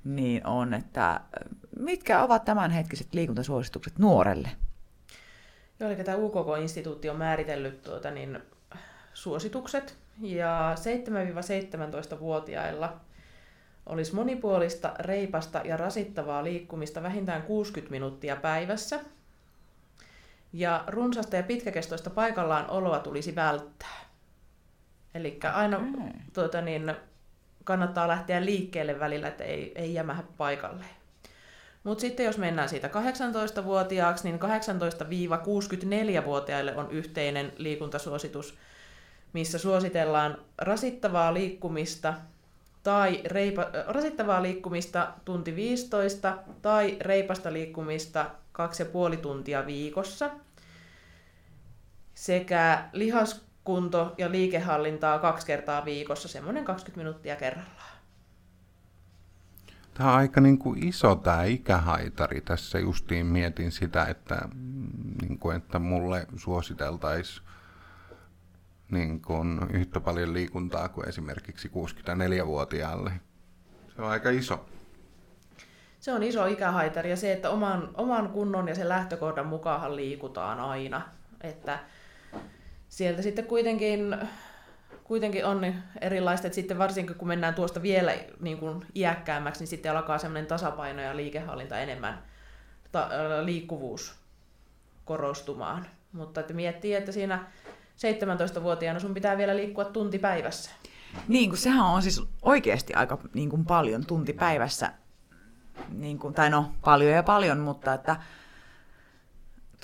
[0.04, 1.20] niin on, että
[1.78, 4.48] mitkä ovat tämänhetkiset liikuntasuositukset nuorelle?
[5.80, 8.38] Joo, eli tämä UKK-instituutti on määritellyt tuota, niin,
[9.14, 10.74] suositukset, ja
[12.14, 13.00] 7-17-vuotiailla
[13.86, 19.00] olisi monipuolista, reipasta ja rasittavaa liikkumista vähintään 60 minuuttia päivässä.
[20.52, 24.11] Ja runsasta ja pitkäkestoista paikallaan oloa tulisi välttää.
[25.14, 26.12] Eli aina mm.
[26.32, 26.94] tuota, niin,
[27.64, 30.84] kannattaa lähteä liikkeelle välillä, että ei, ei jämähä paikalle.
[31.84, 38.58] Mutta sitten jos mennään siitä 18-vuotiaaksi, niin 18-64-vuotiaille on yhteinen liikuntasuositus,
[39.32, 42.14] missä suositellaan rasittavaa liikkumista
[42.82, 48.30] tai reipa, rasittavaa liikkumista tunti 15 tai reipasta liikkumista
[49.12, 50.30] 2,5 tuntia viikossa
[52.14, 52.88] sekä
[53.68, 57.92] lihaskunto- ja liikehallintaa kaksi kertaa viikossa, semmoinen 20 minuuttia kerrallaan.
[59.94, 62.40] Tämä on aika niin kuin iso tämä ikähaitari.
[62.40, 64.88] Tässä justiin mietin sitä, että, mm,
[65.22, 67.46] niin kuin, että mulle suositeltaisiin
[68.90, 73.12] niin kuin yhtä paljon liikuntaa kuin esimerkiksi 64-vuotiaalle.
[73.96, 74.66] Se on aika iso.
[76.00, 80.60] Se on iso ikähaitari ja se, että oman, oman kunnon ja sen lähtökohdan mukaan liikutaan
[80.60, 81.02] aina.
[81.40, 81.78] Että
[82.92, 84.16] sieltä sitten kuitenkin,
[85.04, 89.68] kuitenkin on niin erilaista, että sitten varsinkin kun mennään tuosta vielä niin kuin iäkkäämmäksi, niin
[89.68, 92.22] sitten alkaa semmoinen tasapaino ja liikehallinta enemmän,
[92.92, 93.08] ta,
[93.44, 94.14] liikkuvuus
[95.04, 95.86] korostumaan.
[96.12, 97.44] Mutta että miettii, että siinä
[97.96, 100.70] 17-vuotiaana sun pitää vielä liikkua tunti päivässä.
[101.28, 104.92] Niin, kun sehän on siis oikeasti aika niin kuin paljon tunti päivässä.
[105.88, 108.16] Niin kuin, tai no, paljon ja paljon, mutta että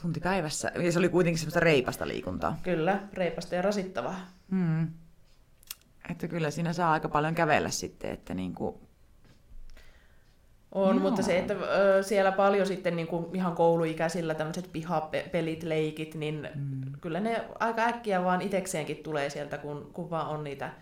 [0.03, 0.73] tunti päivässä.
[0.83, 2.59] Ja se oli kuitenkin semmoista reipasta liikuntaa.
[2.63, 4.21] Kyllä, reipasta ja rasittavaa.
[4.51, 4.89] Mm.
[6.11, 8.77] Että kyllä siinä saa aika paljon kävellä sitten, että niin kuin...
[10.73, 11.03] On, Joo.
[11.03, 16.49] mutta se, että ö, siellä paljon sitten niin kuin ihan kouluikäisillä tämmöiset pihapelit, leikit, niin
[16.55, 16.93] mm.
[17.01, 20.73] kyllä ne aika äkkiä vaan itekseenkin tulee sieltä, kun, kun vaan on niitä,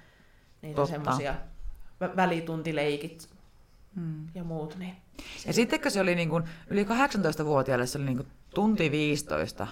[0.63, 1.35] niitä semmoisia
[2.17, 3.29] välituntileikit
[3.95, 4.27] mm.
[4.35, 4.77] ja muut.
[4.79, 4.97] Niin
[5.47, 9.67] ja sitten kun se oli niin kuin, yli 18-vuotiaille, se oli niin kuin tunti 15.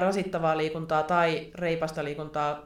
[0.00, 2.62] Rasittavaa liikuntaa tai reipasta liikuntaa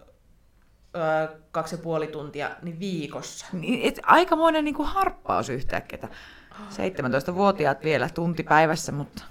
[1.52, 3.46] kaksi ja puoli tuntia niin viikossa.
[3.52, 6.08] Niin, et aikamoinen niin kuin harppaus yhtäkkiä.
[6.54, 9.24] 17-vuotiaat vielä tunti päivässä, mutta...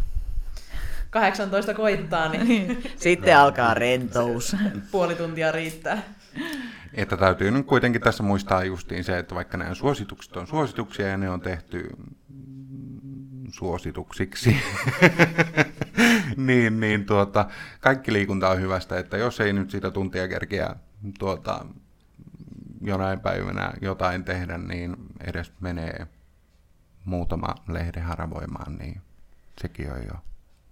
[1.09, 2.47] 18 koittaa, niin...
[2.47, 2.83] niin.
[2.97, 4.55] Sitten alkaa rentous.
[4.91, 6.01] Puoli tuntia riittää.
[6.93, 11.17] Että täytyy nyt kuitenkin tässä muistaa justiin se, että vaikka nämä suositukset on suosituksia ja
[11.17, 11.89] ne on tehty
[13.53, 14.55] suosituksiksi,
[16.37, 17.45] niin, niin tuota,
[17.79, 20.75] kaikki liikunta on hyvästä, että jos ei nyt sitä tuntia kerkeä
[21.19, 21.65] tuota,
[22.81, 24.95] jonain päivänä jotain tehdä, niin
[25.27, 26.07] edes menee
[27.05, 29.01] muutama lehden haravoimaan, niin
[29.61, 30.13] sekin on jo.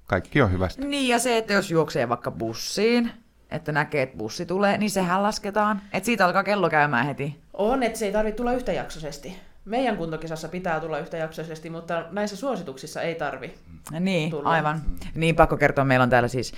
[0.08, 0.86] Kaikki on hyvästä.
[0.86, 3.12] Niin ja se, että jos juoksee vaikka bussiin,
[3.52, 5.82] että näkee, että bussi tulee, niin sehän lasketaan.
[5.94, 7.42] Että siitä alkaa kello käymään heti.
[7.54, 9.51] On, että se ei tarvitse tulla yhtäjaksoisesti.
[9.66, 13.54] Meidän kuntokisassa pitää tulla yhtäjaksoisesti, mutta näissä suosituksissa ei tarvi
[14.00, 14.50] Niin, tulla.
[14.50, 14.82] aivan.
[15.16, 16.54] Niin, pakko kertoa, meillä on täällä siis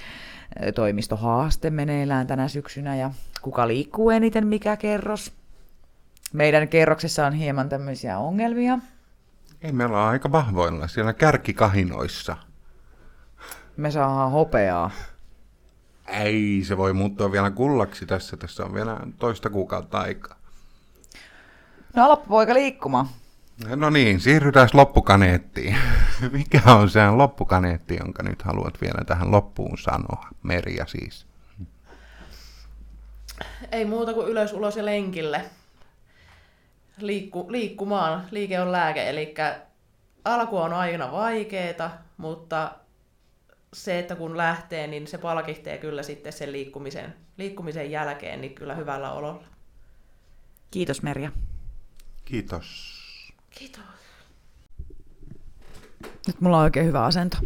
[0.75, 3.11] toimistohaaste meneillään tänä syksynä ja
[3.41, 5.33] kuka liikkuu eniten, mikä kerros.
[6.33, 8.79] Meidän kerroksessa on hieman tämmöisiä ongelmia.
[9.61, 12.37] Ei, meillä on aika vahvoilla siellä kärkikahinoissa.
[13.77, 14.91] Me saadaan hopeaa.
[16.07, 18.37] Ei, se voi muuttua vielä kullaksi tässä.
[18.37, 20.35] Tässä on vielä toista kuukautta aikaa.
[21.95, 23.08] No loppupoika liikkumaan.
[23.75, 25.77] No niin, siirrytään loppukaneettiin.
[26.32, 30.27] Mikä on se loppukaneetti, jonka nyt haluat vielä tähän loppuun sanoa?
[30.43, 31.25] Merja siis.
[33.71, 35.45] Ei muuta kuin ylös, ulos ja lenkille.
[36.97, 38.27] Liikku, liikkumaan.
[38.32, 39.34] Liike on lääke, eli
[40.25, 42.71] alku on aina vaikeeta, mutta
[43.73, 48.75] se, että kun lähtee, niin se palkihtee kyllä sitten sen liikkumisen, liikkumisen jälkeen niin kyllä
[48.75, 49.43] hyvällä ololla.
[50.71, 51.32] Kiitos Merja.
[52.25, 52.93] Kiitos.
[53.49, 53.83] Kiitos.
[56.27, 57.38] Nyt mulla on oikein hyvä asento.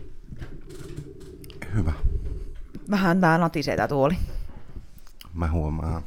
[1.73, 1.93] Hyvä.
[2.89, 4.17] Vähän tää natisee tää tuoli.
[5.33, 6.03] Mä huomaan.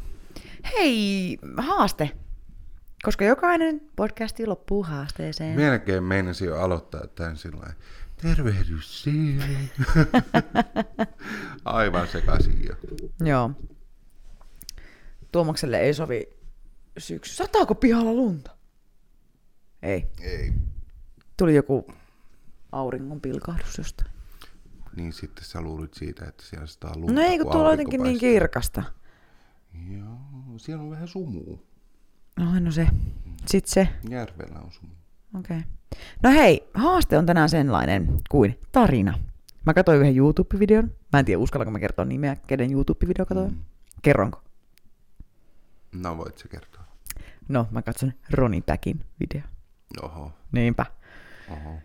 [0.72, 2.10] Hei, haaste.
[3.02, 5.56] Koska jokainen podcasti loppuu haasteeseen.
[5.56, 7.72] Melkein meinasin jo aloittaa tämän sillä
[8.22, 9.04] Tervehdys
[11.64, 12.74] Aivan sekaisin jo.
[13.20, 13.50] Joo.
[15.32, 16.28] Tuomakselle ei sovi
[16.98, 17.34] syksy.
[17.34, 18.50] Sataako pihalla lunta?
[19.82, 20.06] Ei.
[20.20, 20.52] Ei.
[21.36, 21.86] Tuli joku
[22.72, 24.10] auringon pilkahdus jostain.
[24.96, 27.12] Niin sitten sä luulit siitä, että siellä sitä lunta.
[27.12, 28.82] No ei, kun tuolla on jotenkin niin kirkasta.
[29.90, 30.18] Joo,
[30.56, 31.58] siellä on vähän sumua.
[32.36, 32.86] No, no se.
[33.46, 33.88] Sitten se.
[34.10, 34.96] Järvellä on sumua.
[35.38, 35.56] Okei.
[35.58, 35.70] Okay.
[36.22, 39.18] No hei, haaste on tänään sellainen kuin tarina.
[39.66, 40.90] Mä katsoin yhden YouTube-videon.
[41.12, 43.52] Mä en tiedä, uskallanko mä kertoa nimeä, kenen YouTube-video katsoin.
[43.52, 43.58] Mm.
[44.02, 44.42] Kerronko?
[45.92, 46.84] No voit se kertoa.
[47.48, 49.42] No, mä katson Roni Päkin video.
[50.02, 50.32] Oho.
[50.52, 50.86] Niinpä.
[51.50, 51.78] Oho.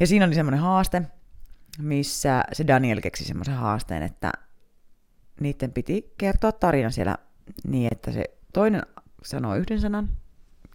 [0.00, 1.02] Ja siinä oli semmoinen haaste,
[1.78, 4.32] missä se Daniel keksi semmoisen haasteen, että
[5.40, 7.16] niiden piti kertoa tarina siellä
[7.66, 8.82] niin, että se toinen
[9.22, 10.08] sanoo yhden sanan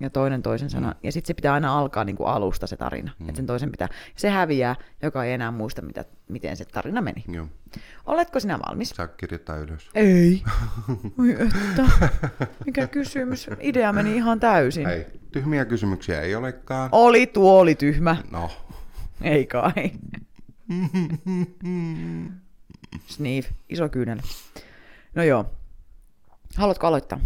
[0.02, 0.96] ja toinen toisen sanan.
[1.04, 3.12] Ja sitten se pitää aina alkaa niin kuin alusta se tarina.
[3.20, 3.30] Mm.
[3.30, 3.88] Että sen toisen pitää.
[4.16, 7.24] Se häviää, joka ei enää muista, mitä, miten se tarina meni.
[7.28, 7.48] Joo.
[8.06, 8.90] Oletko sinä valmis?
[8.90, 9.90] Saa kirjoittaa ylös.
[9.96, 10.44] Ei.
[11.20, 12.10] Oi että.
[12.66, 13.50] Mikä kysymys?
[13.60, 14.88] Idea meni ihan täysin.
[14.88, 16.90] Ei, tyhmiä kysymyksiä ei olekaan.
[16.92, 18.18] Oli tuo oli tyhmä.
[18.32, 18.52] No,
[19.22, 19.92] Ei kai.
[23.08, 24.20] Sniif, iso kyynel.
[25.16, 25.46] No joo.
[26.58, 27.20] Haluatko aloittaa?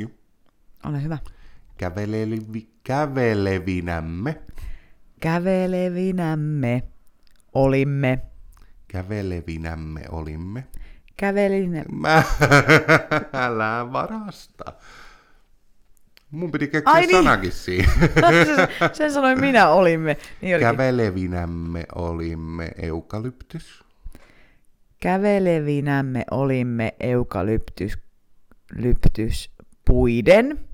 [0.00, 0.10] Joo.
[0.84, 1.18] Ole hyvä.
[1.78, 4.42] Kävelevi, kävelevinämme.
[5.20, 6.82] Kävelevinämme
[7.54, 8.18] olimme.
[8.88, 10.64] Kävelevinämme olimme.
[11.16, 11.84] Kävelinä.
[11.92, 12.22] Mä,
[13.46, 14.72] älä varasta.
[16.30, 17.10] Mun piti keksiä Ai niin.
[17.16, 17.90] sanakin siihen.
[18.46, 20.16] sen, sen sanoin minä olimme.
[20.42, 20.70] Niin olikin.
[20.70, 23.84] Kävelevinämme olimme eukalyptys.
[25.00, 27.98] Kävelevinämme olimme eukalyptys
[28.72, 30.65] lyptyspuiden.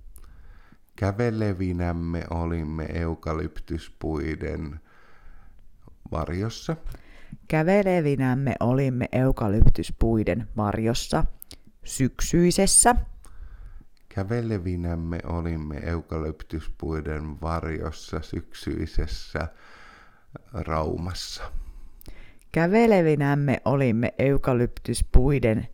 [1.03, 4.81] Kävelevinämme olimme eukalyptuspuiden
[6.13, 6.77] varjossa.
[7.49, 11.25] Kävelevinämme olimme eukalyptuspuiden varjossa
[11.85, 12.97] syksyisessä.
[14.09, 19.49] Kävelevinämme olimme eukalyptuspuiden varjossa syksyisessä
[20.53, 21.53] Raumassa.
[22.53, 25.69] Kävelevinämme olimme eukalyptuspuiden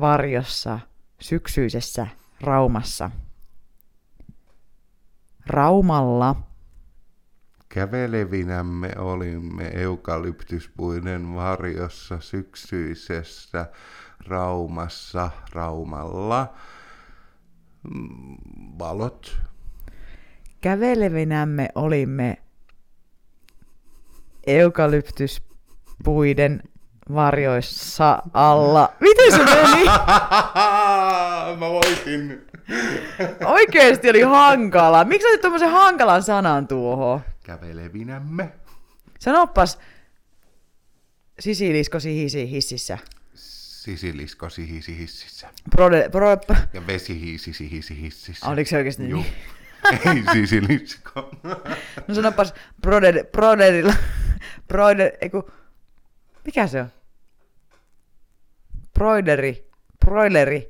[0.00, 0.78] varjossa
[1.20, 2.06] syksyisessä
[2.40, 3.10] Raumassa.
[5.46, 6.36] Raumalla
[7.72, 13.66] Kävelevinämme olimme eukalyptuspuiden varjossa syksyisessä
[14.26, 16.54] Raumassa, Raumalla.
[17.94, 18.36] Mm,
[18.78, 19.38] Valot.
[20.60, 22.42] kävelevinämme olimme
[24.46, 26.62] eukalyptuspuiden
[27.14, 28.92] varjoissa alla.
[29.00, 29.84] Miten se meni?
[31.60, 32.46] Mä voitin.
[33.44, 35.04] Oikeesti oli hankala.
[35.04, 37.20] Miksi otit tommosen hankalan sanan tuohon?
[37.42, 38.52] Kävelevinämme.
[39.18, 39.78] Sanopas
[41.40, 42.98] sisiliskosi hisi hississä.
[43.34, 45.48] Sisilisko sihisi hississä.
[45.70, 46.30] Prode, pro,
[46.72, 48.46] Ja vesi hiisi sihisi hississä.
[48.48, 49.20] oliko se oikeesti Joo.
[49.20, 49.34] niin?
[50.16, 51.30] Ei sisilisko.
[52.08, 53.94] No sanopas proder, proderilla,
[54.68, 55.50] proder, eiku,
[56.44, 56.88] mikä se on?
[58.94, 59.70] Broideri,
[60.04, 60.68] broileri.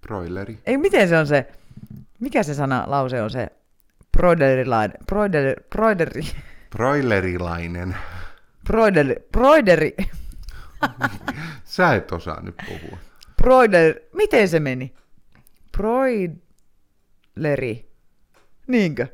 [0.00, 0.58] Broileri.
[0.66, 1.46] Ei, miten se on se,
[2.20, 3.48] mikä se sana, lause on se?
[4.12, 6.22] Broiderilainen, broider, broideri,
[6.70, 7.96] Broilerilainen.
[8.64, 9.94] broideri, broideri,
[11.64, 12.98] Sä et osaa nyt puhua.
[13.42, 14.94] broider, miten se meni?
[15.72, 16.40] Broileri,
[18.66, 19.06] niinkö?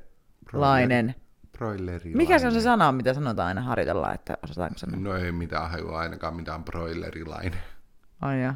[0.53, 1.15] Lainen.
[1.63, 2.17] Broilerilainen.
[2.17, 5.01] Mikä se on se sana, mitä sanotaan aina harjoitellaan, että osataanko sanoa?
[5.01, 7.59] No ei mitään hajua ainakaan mitään broilerilainen.
[8.21, 8.55] Ai jaa.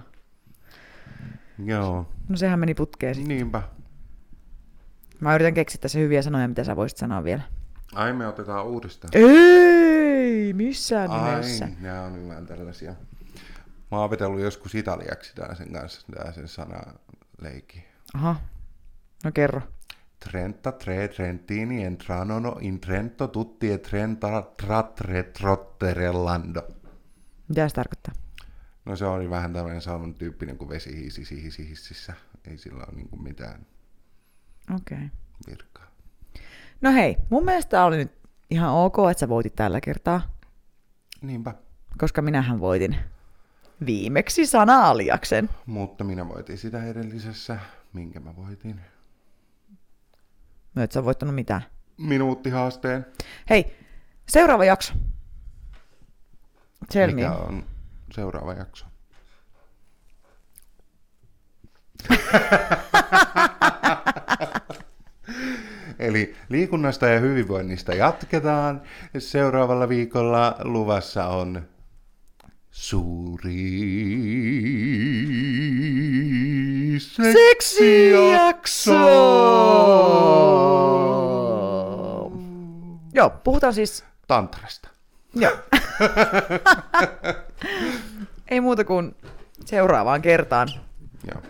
[1.64, 3.36] Joo, No sehän meni putkeen sitten.
[3.36, 3.62] niinpä.
[5.20, 7.42] Mä yritän keksiä tässä hyviä sanoja, mitä sä voisit sanoa vielä.
[7.94, 9.11] Ai me otetaan uudestaan.
[9.14, 11.68] Ei, missään Ai, nimessä.
[11.80, 12.90] nämä on vähän tällaisia.
[13.90, 16.80] Mä oon opetellut joskus italiaksi tää sen kanssa, tää sen sana
[17.40, 17.84] leikki.
[18.14, 18.36] Aha,
[19.24, 19.62] no kerro.
[20.19, 26.62] Trenta tre Trentini entranono in Trento tutti e Trenta tratre trotterellando.
[27.49, 28.14] Mitä se tarkoittaa?
[28.85, 32.14] No se oli vähän tämmöinen saman tyyppinen kuin vesihiisi sihisi hississä.
[32.45, 33.67] Ei sillä ole niin mitään
[34.75, 34.97] Okei.
[34.97, 35.09] Okay.
[35.47, 35.87] virkaa.
[36.81, 38.12] No hei, mun mielestä oli nyt
[38.51, 40.37] ihan ok, että sä voitit tällä kertaa,
[41.23, 41.55] Niinpä.
[41.99, 42.97] koska minähän voitin
[43.87, 45.51] viimeksi sana-aliaksen.
[45.67, 47.59] Mutta minä voitin sitä edellisessä.
[47.93, 48.81] Minkä mä voitin?
[50.77, 51.62] No et sä voittanut mitään.
[51.99, 53.07] Minuuttihaasteen.
[53.51, 53.77] Hei,
[54.29, 54.93] seuraava jakso.
[56.93, 57.37] Tell Mikä me.
[57.37, 57.64] on
[58.12, 58.87] seuraava jakso?
[65.99, 68.83] Eli liikunnasta ja hyvinvoinnista jatketaan.
[69.18, 71.68] Seuraavalla viikolla luvassa on
[72.77, 73.81] suuri
[77.33, 78.93] seksijakso.
[83.14, 84.05] Joo, puhutaan siis...
[84.27, 84.89] Tantrasta.
[85.35, 85.53] Joo.
[88.49, 89.16] Ei muuta kuin
[89.64, 90.68] seuraavaan kertaan.
[91.33, 91.43] Joo.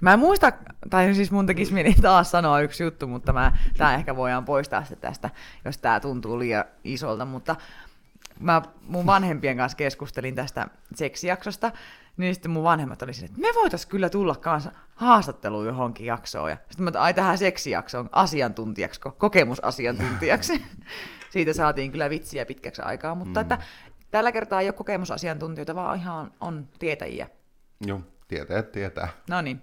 [0.00, 0.52] Mä en muista,
[0.90, 4.84] tai siis mun tekisi mieli taas sanoa yksi juttu, mutta mä, tää ehkä voidaan poistaa
[4.84, 5.30] se tästä,
[5.64, 7.56] jos tää tuntuu liian isolta, mutta
[8.40, 11.72] mä mun vanhempien kanssa keskustelin tästä seksijaksosta,
[12.16, 16.50] niin sitten mun vanhemmat oli sinne, että me voitais kyllä tulla kanssa haastatteluun johonkin jaksoon.
[16.50, 20.62] Ja sitten mä ai tähän seksijaksoon asiantuntijaksi, ko- kokemusasiantuntijaksi.
[21.30, 23.42] Siitä saatiin kyllä vitsiä pitkäksi aikaa, mutta mm.
[23.42, 23.58] että
[24.10, 27.28] tällä kertaa ei ole kokemusasiantuntijoita, vaan ihan on tietäjiä.
[27.86, 29.08] Joo, tietää, tietää.
[29.30, 29.62] No niin,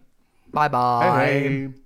[0.51, 1.25] bye bye.
[1.25, 1.82] Hei hei!